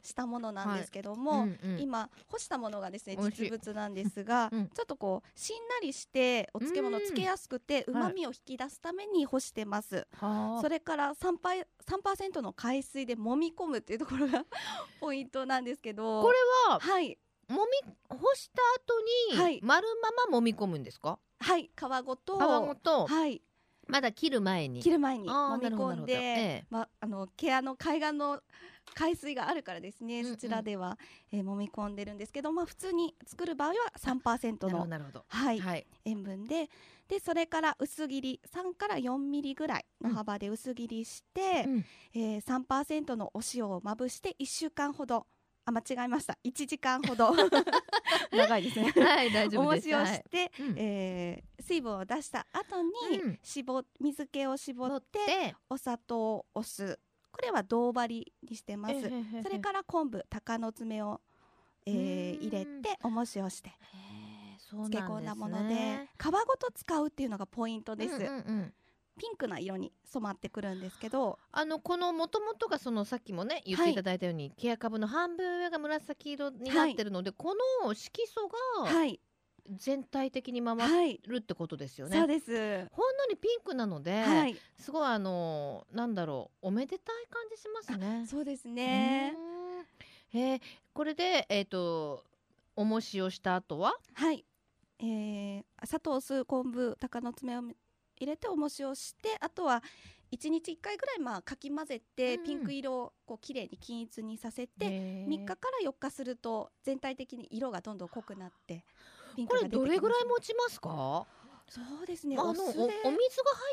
[0.03, 1.81] したものなんですけども、うんうん。
[1.81, 4.69] 今干したものがですね実物なんですが、 うん。
[4.69, 7.85] ちょっとこうしんなりしてお漬物つけやすくてん。
[7.89, 14.45] うまみを引き出すために干してます、はそれから3パー3%の海水で揉み込むっていうところが
[15.01, 17.19] ポイントなんですけどこれははい。
[17.49, 19.01] もみ干した後
[19.33, 19.61] に、はい。
[19.63, 21.19] 丸まま揉み込むんですか？
[21.41, 21.71] はい。
[21.77, 23.43] 皮ごと皮ごと、はい
[23.91, 24.83] まだ切る前に。
[24.83, 25.29] 切る前に。
[25.29, 26.65] 揉み込んで、ええ。
[26.71, 28.41] まあの毛穴の海岸の
[28.95, 30.33] 海水があるからですね、うんうん。
[30.33, 30.99] そちらでは、
[31.33, 35.25] えー揉み込んでるんですけど、まあ、普通に作る場合は3%なるほどの、なるほど。
[35.29, 35.87] はいはい。
[36.05, 36.69] 塩分で。
[37.09, 41.85] でそれから薄切り3から4ミリぐらいの幅で薄切りして、うん。
[42.15, 45.27] えー、3%のお塩をまぶして1週間ほど
[45.65, 46.39] あ間違えました。
[46.45, 47.33] 1時間ほど。
[48.33, 48.91] 長いですね。
[48.91, 49.89] はい大丈夫です。
[49.89, 50.75] しをして、うん。
[50.77, 53.39] えー水分を出した後に、うん。
[53.43, 55.19] 絞水気を絞持っって。
[55.27, 56.99] てお砂糖お酢。
[57.31, 58.95] これは銅張りにしてます。
[59.43, 61.21] それから昆布鷹の爪を、
[61.87, 62.43] えーうん。
[62.47, 63.73] 入れておもしをして
[64.71, 68.75] 漬け込んだものでね皮ごと使うっていうのがポイントです、うんうんうん
[69.21, 73.95] ピンクな色に染まってくるんですけどあのこの元々がそのさっきもね言ってい。
[73.95, 77.55] ただいたように、ケア株の半分上が紫色になってるので、こ
[77.85, 78.49] の色素
[78.87, 79.21] がはい。
[79.77, 82.19] 全体的に回はいるってことですよね。
[82.19, 82.47] そうです。
[82.91, 84.57] ほんのりピンクなので、はい。
[84.79, 88.27] すごいあのなんだろうおめでたい感じしますね。
[88.27, 89.35] そうですね。
[90.35, 90.41] うん。
[90.41, 90.61] へー。
[90.95, 92.25] これでえっ、と
[92.75, 93.95] おもしをした後は？
[94.15, 94.45] はい、
[94.99, 97.63] えー、砂糖酢昆布鷹の爪を
[98.21, 99.83] 入れておもしをしてあとは
[100.31, 108.85] 1日1回ぐらいまあかき混ぜて、ピンク色をこう綺麗に均一にさせてへー3日から4日すると全体的に色がどんどん濃くなって
[109.35, 109.89] ピンこれクが出てきます。
[109.89, 111.27] どれぐらい持ちますか？
[111.71, 112.37] そうですね。
[112.37, 113.17] まあ、あのお水が入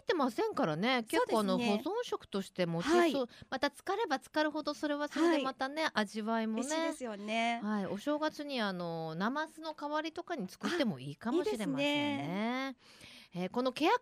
[0.04, 1.04] ってませんからね。
[1.08, 3.12] 結構あの、保存食として持ちはい。
[3.12, 6.62] そう、また疲れば浸かるほどそれはそれでまたね、味わいもね。
[6.62, 7.60] 美味しいですよね。
[7.64, 12.76] はい、お正月にあのナマスの代わりとかに作ってもいいかもしれませんいいね。
[13.40, 14.00] えーこのケアカ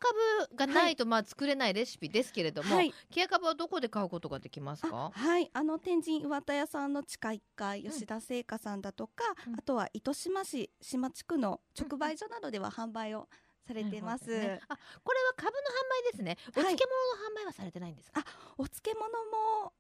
[0.50, 2.94] ブがないと、まあ作れないレシピですけれども、はい。
[3.12, 5.12] ケアカブはどこで買うことができますあか？
[5.14, 13.28] はい、あの天神岩田屋さんの地下1階、うん吉田製菓さんだとか、うんあとは糸島市島地区の直売所などでは販売を
[13.68, 14.30] されてます。
[14.30, 15.62] なるほどねあ、これは株の販
[16.10, 16.38] 売ですね。
[16.56, 18.24] おはい漬物の販売はされてないんですか？
[18.58, 19.08] お漬物
[19.62, 19.74] も、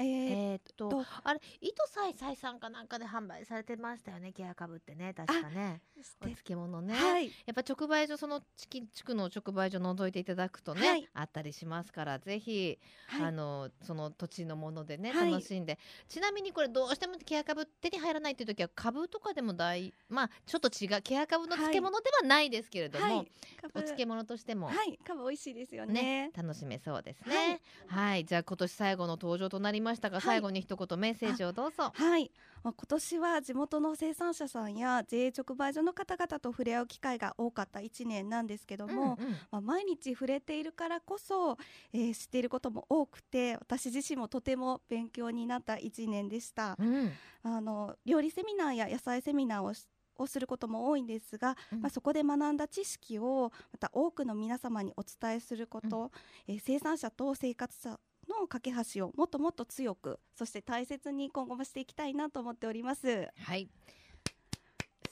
[0.00, 5.80] えーえーっととあれ糸菜菜さんかなんかで販売されてましたよねケアカブってね確かね。
[6.20, 11.08] お漬物ね、はい、やっぱ直売所その地区地区の直売所覗いていただくとね、はい。
[11.12, 13.22] あったりしますからぜひ、はい。
[13.24, 15.30] あのその土地のものでね、はい。
[15.30, 15.78] 楽しんで。
[16.08, 23.26] ちなみにこれどうしてもケアカブ手に入らないという時は株とかでも大まあちょっと違うケアカブの漬物ではないですけれども、
[23.74, 25.92] お漬物としても、はい、かぶ美味しいですよね。
[25.92, 26.30] ね。
[26.34, 27.60] 楽しめそうですね。
[27.88, 30.22] はい、じゃあ今年最後の登場となりましたが、はい。
[30.22, 31.92] 最後に一言メッセージをどうぞ。
[31.94, 32.30] はい、
[32.62, 39.32] まあ、今年は地元の生産者さんや JA 直売所の方々と触れ合う機会が多かった1年なんですけども、うんうん。
[39.50, 41.56] まあ、毎日触れているからこそ、
[41.92, 46.76] えー知っていることも多くて私自身もとても勉強になった1年でした。
[46.78, 47.12] うん。
[47.42, 49.86] あの料理セミナーや野菜セミナーをし
[50.22, 51.80] をすることも多いんですが、うん。
[51.80, 56.12] まあ、そこで学んだ知識をまた多くの皆様にお伝えすること、
[56.46, 57.98] えー生産者と生活者
[58.30, 63.28] の架け橋をもっともっと強くそして大切に今後もしていきたいなと思っております。
[63.36, 63.68] はい。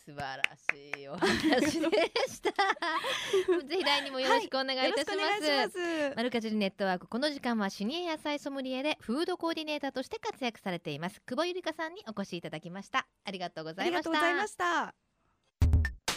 [0.05, 2.51] 素晴らしいお話でした。
[3.67, 5.19] ぜひ第二もよろしくお願いいたします。
[5.19, 6.17] よろしくお願いします。
[6.17, 14.95] マルカジリネットワークこの時間はシニア野菜ソムリエでフードコーディネーターとして活躍されています久保ゆりかさんにお越しいただきましたありがとうござありいましたがとうございました。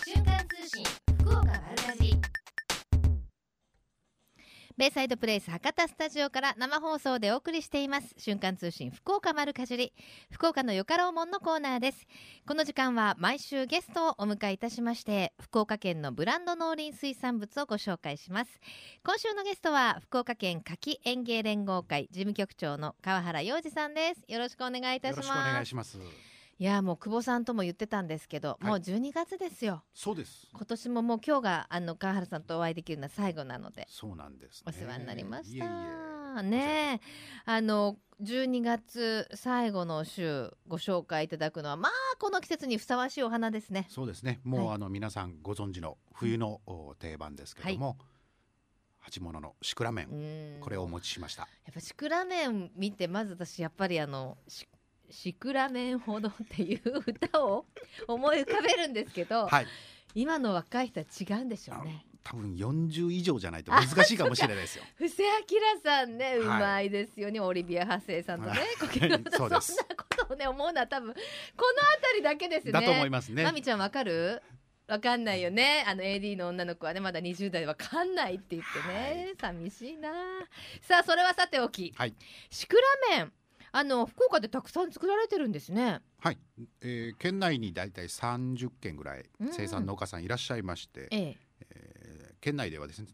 [0.05, 0.85] 瞬間通信
[1.19, 2.40] 福岡丸かじり
[4.81, 8.15] ベイサイドプレイス博多スタジオから生放送でお送りしています。
[8.17, 9.93] 瞬間通信福岡丸かじり。
[10.31, 12.07] 福岡のよかろうもんのコーナーです。
[12.47, 18.59] この時間は毎週ゲストをお迎えいたしまして福岡県のブランド農林水産物をご紹介します。
[19.05, 24.23] 今週のゲストは福岡県柿園芸連合会事務局長の川原洋二さんです。
[24.27, 25.27] よろしくお願いいたします。
[25.27, 25.99] よろしくお願いします。
[26.61, 30.47] いやもう久保さんとも言ってたんですけど、いもう12月ですよそうです。
[30.53, 35.65] 今年ももう今日があの川原さんとお会いできるのは最後なのでそうなんです、お世話になりました。
[35.65, 35.75] いえい
[36.37, 37.07] えねえ
[37.45, 43.87] あの12月最後の週ご紹介いただくのはまあこの季節にふさわしいお花ですね。
[43.89, 44.39] そうですね。
[44.43, 47.97] もう、はいあの皆さんご存知の冬のお定番ですけども、
[48.99, 51.47] 鉢物のシクラメン、うんこれをお持ちしました。
[51.65, 54.67] やっぱシクラメン見てまず私やっぱりあのシ
[55.11, 57.65] シクラメンほどっていう歌を
[58.07, 59.67] 思い浮かべるんですけど、はい。
[60.13, 62.05] 今の若い人は違うんでしょうね。
[62.23, 64.83] 多分40以上じゃないと難しいかもしれないですよ。
[64.95, 69.59] 布施明さんね、うまいですよねオリビア派生さんとねはいコケロさんそんな
[69.95, 71.23] ことをね思うのは多分この
[71.95, 73.51] 辺りだけですねだと思いますねま。
[73.51, 74.41] みちゃんわかる？
[74.87, 80.11] わかんないよねあの AD の女の子はねまだ20代わかんないって言ってね、寂しいな
[80.81, 82.13] さあそれはさておきはい。
[82.49, 82.75] シク
[83.09, 83.33] ラメン
[83.73, 86.01] あの福岡でたくさん作られてるんですね。
[86.19, 86.39] はい。
[86.81, 91.37] えー県内にだいたい30軒ぐらいうん生産農家さんいらっしゃいまして、ええ。
[91.69, 93.07] えー県内ではですね、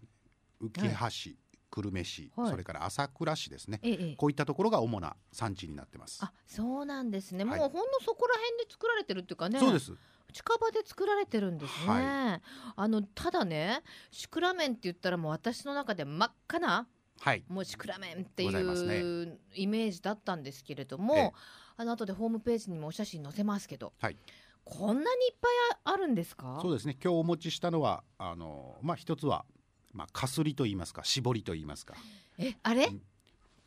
[0.62, 1.38] 浮橋市、
[1.70, 2.50] 久留米市、はい。
[2.50, 3.80] それから朝倉市ですね。
[3.84, 4.16] ええええ。
[4.16, 6.20] こういったところが主な産地になってます。
[6.24, 7.60] あそうなんですね、はい。
[7.60, 9.94] もうほんのそこら辺で作られてるっていうかねそうです。
[10.34, 12.42] 近場で作られてるんですね、は
[12.76, 16.88] あのただねシクラメンって言ったらもう私の中で真っ赤な
[17.20, 17.44] はい。
[17.48, 21.32] もうシクラメンっていうイメージだったんですけれども、ええ。
[21.78, 24.18] あの後でホームページにもお写真載せますけど、はい。
[24.64, 26.60] こんなにいっぱいあるんですか？
[26.62, 26.98] そうですね。
[27.02, 29.46] 今日お持ちしたのはあのまあ一つは
[29.94, 31.96] まあかすりと言いますか絞りと言いますか。
[32.38, 32.86] えあれ？
[32.86, 33.02] うん。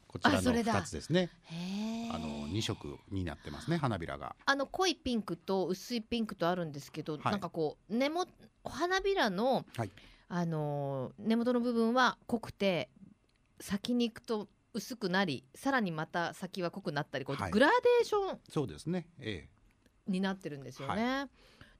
[0.06, 0.74] こちらのあそれだ。
[0.74, 1.30] 二つですね。
[2.12, 4.34] あの二色になってますね花びらが。
[4.44, 7.22] あの濃いピンクと薄いピンクとあるんですけど、はい。
[7.24, 8.26] なんかこう根も
[8.64, 9.90] 花びらの、はい。
[10.28, 12.88] あのー根元の部分は濃くて
[13.60, 19.08] 先に行くと薄くなりさらにまた先は濃くなったりこう、はいグラデーションそうですね。
[19.18, 19.48] え
[20.06, 21.28] になってるんですよね。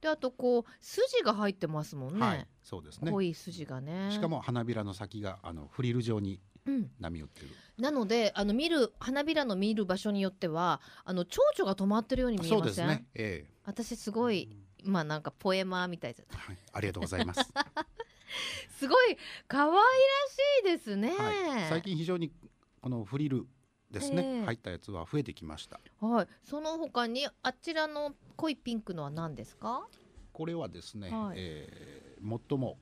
[0.00, 2.46] であとこう筋が入ってますもんね、えはい。
[2.62, 3.22] そうですね濃。
[3.22, 4.10] い筋がね。
[4.12, 7.48] しかも花びらの先があのフリル状にうん、波打ってる。
[7.78, 12.58] なのであの見る花びらの見る場所によってはあの蝶々が止まってるように見えません？
[12.60, 13.06] そうですね。
[13.14, 16.56] ええ私すごいまあなんかポエマーみたいじゃはい。
[16.72, 17.40] ありがとうございます。
[18.78, 19.16] すごい
[19.48, 21.10] 可愛らしいですね。
[21.16, 21.68] はい。
[21.68, 22.32] 最近非常に
[22.80, 23.46] このフリル
[23.90, 25.80] ですね、ええ入ったやつは増えてきました。
[26.00, 29.86] はい、その他にあちらの濃いピンクのは何ですか？
[30.32, 32.78] これはですね、はいえー最も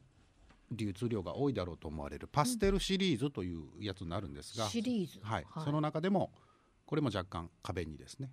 [0.73, 6.33] 流通量が多いだろうと思われるパステルシリーズというやつになるんですが、シリーズ、はいその中でも
[6.85, 8.31] これも若干壁にですね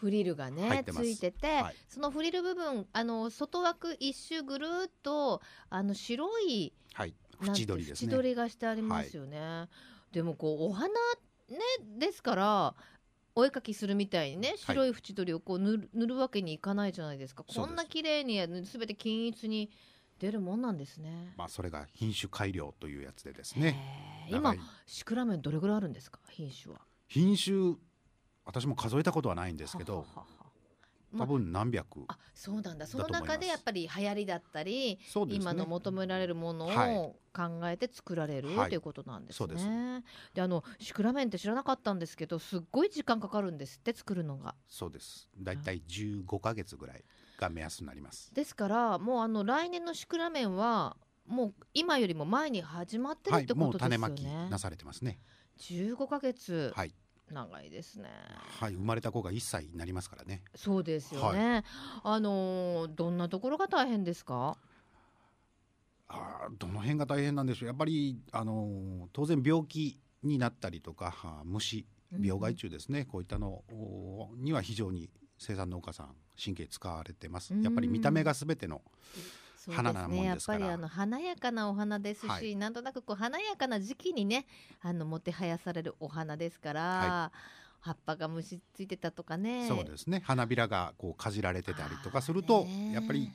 [0.00, 1.74] フリルが入ねついてて、はい。
[1.88, 5.40] そのフリル部分あの外枠一周ぐるっと
[5.70, 7.14] あの白いはい。
[7.42, 8.12] 縁取りですね。
[8.12, 9.68] 縁取りがしてありますよね、
[10.12, 11.58] でもこうお花ね
[11.98, 12.74] ですから
[13.34, 17.44] お絵かきするみたいにね白い縁取りをこう塗る塗るわけにいかないじゃないですか。
[17.44, 19.70] こんな綺麗にすべて均一に
[20.18, 21.34] 出るもんなんですね。
[21.36, 24.26] まあそれが品種改良というやつでですね。
[24.30, 26.20] 今シクラメンどれぐらいあるんですか？
[26.30, 26.80] 品種は。
[27.06, 27.76] 品種
[28.46, 30.46] 私も数えたことはないんですけどはははは。
[31.12, 32.86] ま多分何百あそうなんだ。
[32.86, 34.98] その中でやっぱり流行りだったり、ね。
[35.30, 38.68] 今の求められるものはいを考えて作られる、はい。
[38.70, 39.36] ということなんですね。
[39.36, 39.48] そう
[40.34, 44.54] であのシクラメンって知らなかったんですけどすっごい時間かかるんですって作るのが。
[44.68, 45.28] そうです。
[45.38, 47.04] だいたい15ヶ月ぐらい
[47.38, 48.32] が目安になります。
[48.34, 54.16] ですからもうあの来年のシクラメンはもう今よりも前に始まってるはいもうってことですよね。
[54.16, 55.18] 種まきなされてますね。
[55.58, 56.92] 15ヶ月、はい
[57.30, 58.08] 長いですね。
[58.60, 60.42] はい生まれた子が1歳になりますからね。
[60.54, 61.64] そうですよね。
[62.02, 64.56] あのーどんなところが大変ですか？
[66.08, 67.68] あーどの辺が大変なんでしょう。
[67.68, 71.86] やっぱり、あのー当然病気になったりとかは虫
[72.20, 77.52] 病害虫ですね、こういったのおには非常に生産農家さん神経使われてます。
[77.54, 78.82] うんやっぱり見た目が全ての
[79.14, 79.22] そう
[79.70, 80.58] 花なもんですから。
[80.60, 82.56] やっぱりあの華やかなお花ですし、はい。
[82.56, 84.46] なんとなくこう華やかな時期にね
[84.80, 87.32] あのもてはやされるお花ですから、は
[87.80, 89.66] 葉っぱが虫ついてたとかね。
[89.68, 90.22] そうですね。
[90.24, 93.30] 花びらがこうかじられてたりとかするあとやっぱり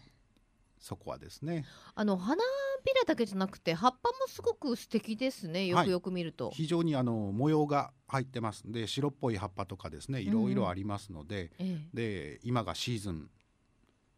[0.80, 1.66] そこはですね。
[1.96, 2.44] あの花
[2.84, 5.68] びらだけじゃなくて葉っぱもすごく素敵ですね。
[5.68, 8.68] よくよく見ると、非常にあの模様が入ってます。
[8.68, 11.78] んで白っぽい葉っぱとかですねいろいろありますので、え。
[11.94, 13.30] で今がシーズン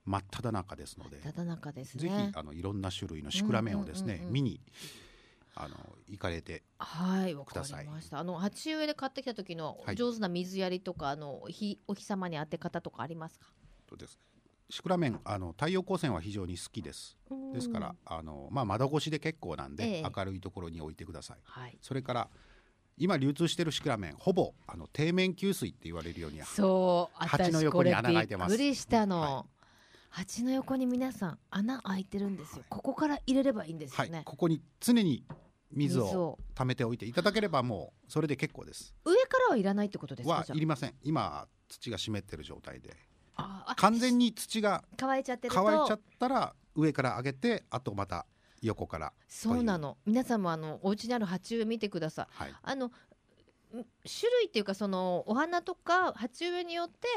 [0.05, 4.33] 真っ只中ですのでえ、ただ中ですぜひねあのいろんな種類のシクラメンをですね、うんうんうんうん。
[4.33, 4.61] 見に
[5.55, 5.75] あの
[6.07, 7.85] 行かれてはいわかりください。
[7.85, 8.19] ました。
[8.19, 9.95] あの鉢植えで買ってきた時のはい。
[9.95, 13.45] 上手な水やりとか、あの日お日様に当て方とかありますか？
[13.87, 14.19] とです。
[14.69, 17.15] シクラメンあの太陽光線は非常に好きです。
[17.53, 20.03] ですからあの、まあ、窓越しで結構なんで、ええ。
[20.03, 21.37] 明るいところに置いてください。
[21.43, 21.77] はい。
[21.81, 22.29] それから
[22.97, 28.49] 今流通しているシクラメンほぼあの底面吸水って言われるようにそう鉢の横に穴が開いてます。
[28.49, 29.45] びっくりしたの、は
[30.13, 32.65] 鉢の横に皆さん穴開いてるんですよ、はい。
[32.69, 34.09] ここから入れればいいんですはい。
[34.09, 35.25] よね、ここに常に
[35.71, 38.93] 水を溜めておいていただければもうそれで結構です。
[39.05, 40.93] 上からはいらないってことですかはいりません。
[41.01, 42.95] 今土が湿ってる状態で。
[43.75, 45.63] 完全に土が乾いちゃってると。
[45.63, 48.27] 乾いちゃったら上から上げてあとまた
[48.61, 49.97] 横からそうなの。
[50.05, 52.43] 皆さんもあのお家にある鉢植え見てください。
[52.43, 52.53] はい。
[52.61, 52.91] あのん
[54.05, 57.07] 種類っていうかそのお花とか鉢植えによって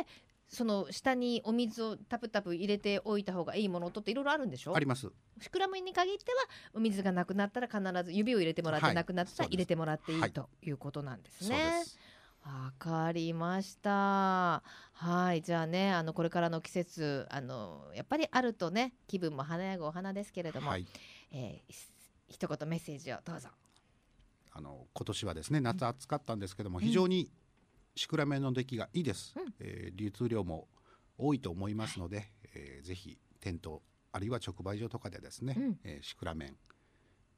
[0.48, 4.76] その下にお水をタプタプ入れておいた方がいいものとっていろいろあるんでしょ？
[4.76, 5.10] あります。
[5.40, 6.38] シクラメンに限っては
[6.74, 8.94] お水がなくなったら必ず指を入れてもらって、はい。
[8.94, 11.84] なくなったら入れてもらっていい、はいということなんですね。
[12.44, 14.62] わかりました。
[14.92, 20.86] はい、じゃあね、あのこれからの季節、あのやっぱりあるとね、気分も華やぐお花ですけれども、はい。
[21.32, 21.88] えーひ
[22.28, 23.48] 一言メッセージをどうぞ。
[24.52, 26.84] あの今年はですね夏暑かったんですけども、うん。
[26.84, 27.30] 非常に
[27.96, 29.54] シクラメンの出来がいいです、うん。
[29.58, 30.68] えー流通量も
[31.18, 33.82] 多いと思いますので、えーぜひ店頭
[34.12, 35.78] あるいは直売所とかでですね、うん。
[35.82, 36.56] えーシクラメン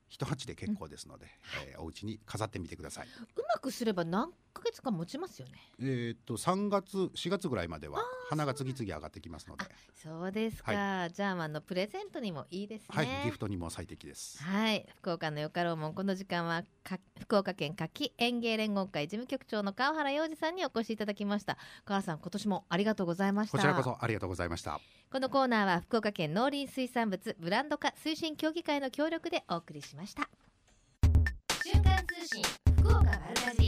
[0.08, 1.26] 一鉢で結構ですので、
[1.70, 3.06] えーお家に飾ってみてください。
[3.06, 5.52] うまくすれば何ヶ月か持ちますよね。
[5.80, 11.08] えーっと3月4月ぐらいまでは花が次々上がってきますので、そうですか。
[11.10, 12.86] じゃああのプレゼントにもいいですね。
[12.90, 14.42] はいギフトにも最適です。
[14.42, 24.80] はい、福岡のよかろうもんこの時間はか福岡県夏季園芸連合会事務局長の川原洋二さんにお越しいただきました川原さん今年もありがとうございましたこちらこそありがとうございました。
[25.10, 30.28] このコーナーは福岡県農林水産物ブランド化推進協議会の協力でお送りしました
[31.64, 32.42] 瞬間通信
[32.76, 33.67] 福岡丸かじ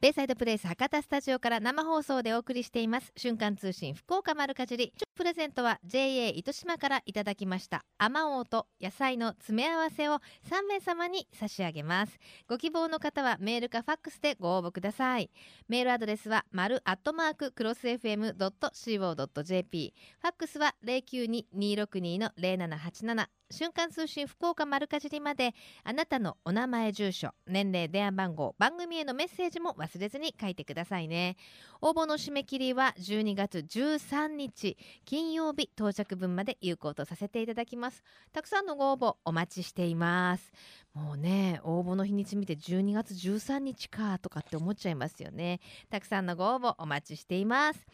[0.00, 3.12] ベイサイドプレイス博多スタジオから生放送でお送りしています。
[3.16, 4.92] 瞬間通信福岡丸かじり。
[5.14, 7.84] プレゼントは JA 糸島からいただきました。
[7.98, 12.18] あまおうと野菜の詰め合わせを3名様に差し上げます。
[12.48, 15.30] ご希望の方はメールかファックスでご応募ください。
[15.68, 18.34] メールアドレスは丸アットマーククロス FM.co.jp
[20.20, 31.36] ファックスは092-262の0787瞬間通信福岡丸かじりまであなたのお名前住所年齢電話番号番組へのメッセージも忘れずに書いてくださいね。
[31.80, 38.02] 応募の締め切りは12月13日金曜日到着分まで有効とさせていただきます。
[38.32, 40.52] たくさんのご応募お待ちしています。
[40.94, 45.58] もうね応募の日にち見て12月13日かとかって思っちゃいますよね。
[45.90, 47.84] たくさんのご応募お待ちしています。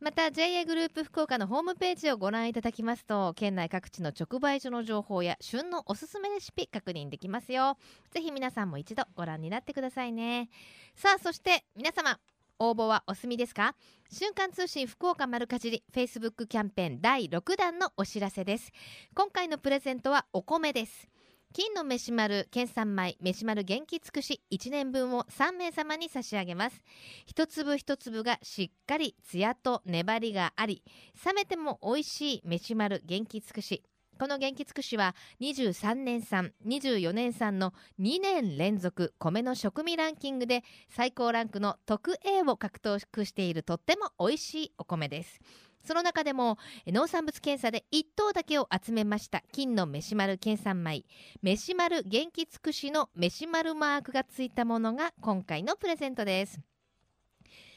[0.00, 7.76] また JA グループ福岡のホームページをご覧いただきますと県内各地の直売所の情報や旬のおすすめレシピ確認できますよ。
[8.10, 10.48] ぜひ皆さんも一度ご覧になってくださいね。
[10.96, 12.18] さあそして皆様
[12.58, 13.76] 応募はお済みですか？
[14.10, 18.72] 瞬間通信福岡丸かじり Facebook キャンペーン第6弾のお知らせです。
[19.14, 21.08] 今回のプレゼントはお米です。
[21.52, 26.82] 金の飯丸県産米飯丸元気尽くし1年分を3名様に差し上げます。
[27.26, 30.82] 一粒一粒がしっかりツヤと粘りがあり
[31.26, 33.82] 冷めても美味しい飯丸元気尽くし。
[34.18, 45.40] この元気尽くしは23年産24年産の2年連続米の食味ランキングで最高ランクの特 A を獲得しているとっても美味しいお米です。
[45.84, 51.04] その中でも農産物検査で1等だけを集めました金の飯丸県産米。
[51.42, 56.58] 飯丸元気尽くしの飯丸マルマークがついたものが今回のプレゼントです。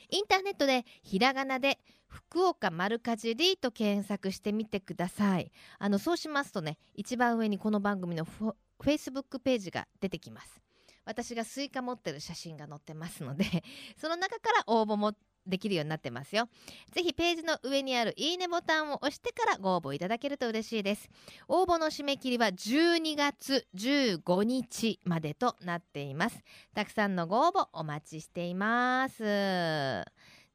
[0.10, 5.51] インターネットでひらがなで福岡丸かじりと検索してみてください。
[5.78, 10.62] あのそうしますとね一番上にこの番組のフォフェイスブックページが出てきます。
[11.06, 13.45] 私がスイカ持ってる写真が載ってますので
[13.95, 15.14] その中から応募も
[15.46, 16.50] できるようになってますよ。
[16.91, 21.10] ぜひページの上にあるいいねボタンを押してからご応募いただけると嬉しいです。
[21.48, 26.39] 応募の締め切りは12月15日までとなっています。
[26.74, 29.24] たくさんのご応募お待ちしています。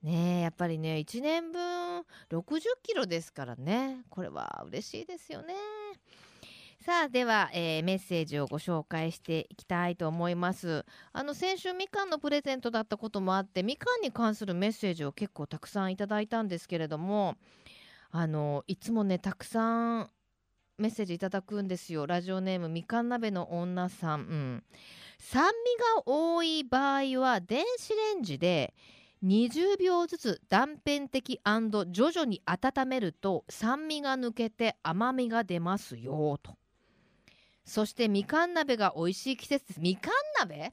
[0.03, 4.05] ねえやっぱりね1年分60キロですからね。
[4.09, 5.55] これは嬉しいですよね。
[6.83, 10.87] さあでは、えーメッセージをご紹介していきたいと思います。
[11.13, 17.37] あの先週みかんのプレゼントだったこともあってみかんに関するメッセージを結構たくさんいただいたんですけれども
[18.11, 20.11] あのいつもねたくさん
[20.79, 22.07] メッセージいただくんですよ。
[22.07, 24.65] ラジオネームみかん鍋の女さん、うん、
[25.19, 25.53] 酸味
[25.99, 28.73] が多い場合は電子レンジで
[29.23, 36.60] 20秒ずつ断片的徐々に温めると酸味が抜けて甘みが出ますよと。
[37.65, 39.81] そしてみかん鍋が美味しい季節です。
[39.81, 40.73] みかん鍋？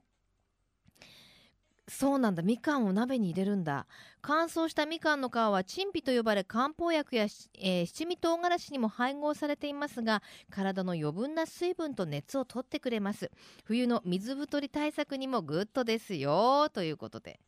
[1.89, 2.43] そうなんだ。
[2.43, 3.87] みかんを鍋に入れるんだ。
[4.21, 7.27] 乾燥したみかんの皮は陳皮と呼ばれ漢方薬や、
[7.57, 13.31] えー七味唐辛子にも配合されていますが体の余分な水分と熱を取ってくれます。
[13.63, 16.69] 冬の水太り対策にもグッドですよ。
[16.73, 17.39] ということで。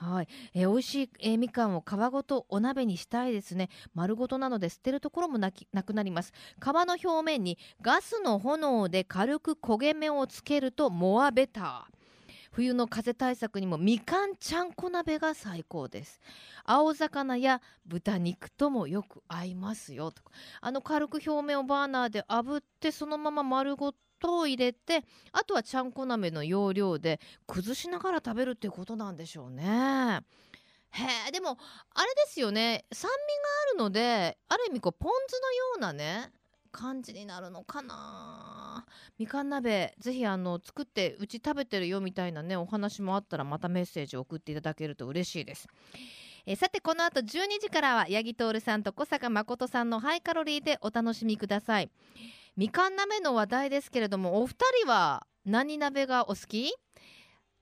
[0.00, 3.68] はい、えー美味しい、えーみかんを皮ごとお鍋にしたいですね。
[3.94, 6.32] 丸ごとなので捨てるところもなきなくなります。
[6.58, 11.94] 皮の表面にガスの炎で軽く焦げ目をつけると more better。
[12.50, 16.18] 冬の風邪対策にもみかんちゃんこ鍋が最高です。
[16.64, 20.12] 青魚や豚肉ともよく合いますよ。
[20.12, 20.22] と
[20.62, 30.20] あの軽く表面をバーナーで炙ってそのまま丸ごと糖を入れてあとはちゃんこ鍋の要領で崩しながら食べるっていうことなんでしょうね。
[30.92, 31.56] へえでも
[31.94, 32.84] あれですよね。
[32.92, 33.18] 酸味が
[33.70, 36.30] あるのである意味こうポン酢のようなね
[36.72, 38.86] 感じになるのかな。
[39.18, 45.68] みかん鍋ぜひあの作ってうち食べてるよみたいなねお話もあったらまたメッセージを送っていただけると嬉しいです。
[46.46, 51.90] えさてこの後12時からは八木徹さんと小坂誠さんのハイカロリーでお楽しみください。
[52.56, 56.74] みかん鍋の話題ですけれどもお二人は何鍋がお好き？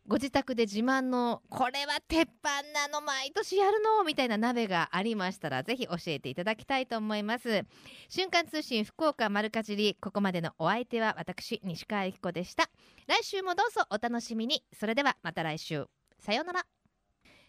[0.07, 4.05] ご自宅で自慢のこれは鉄板なの毎年やるの？
[4.05, 7.63] みたいな鍋がありましたらぜひ教えていただきたいと思います。
[8.09, 12.71] 瞬間通信福岡丸かじりここまでのお相手は私西川由紀子でした。
[13.07, 14.65] 来週もどうぞお楽しみに。
[14.73, 15.87] それではまた来週。
[16.19, 16.65] さようなら。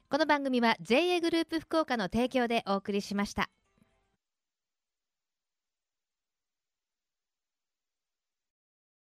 [0.10, 3.50] この番組は JA グループ福岡の提供でお送りしました。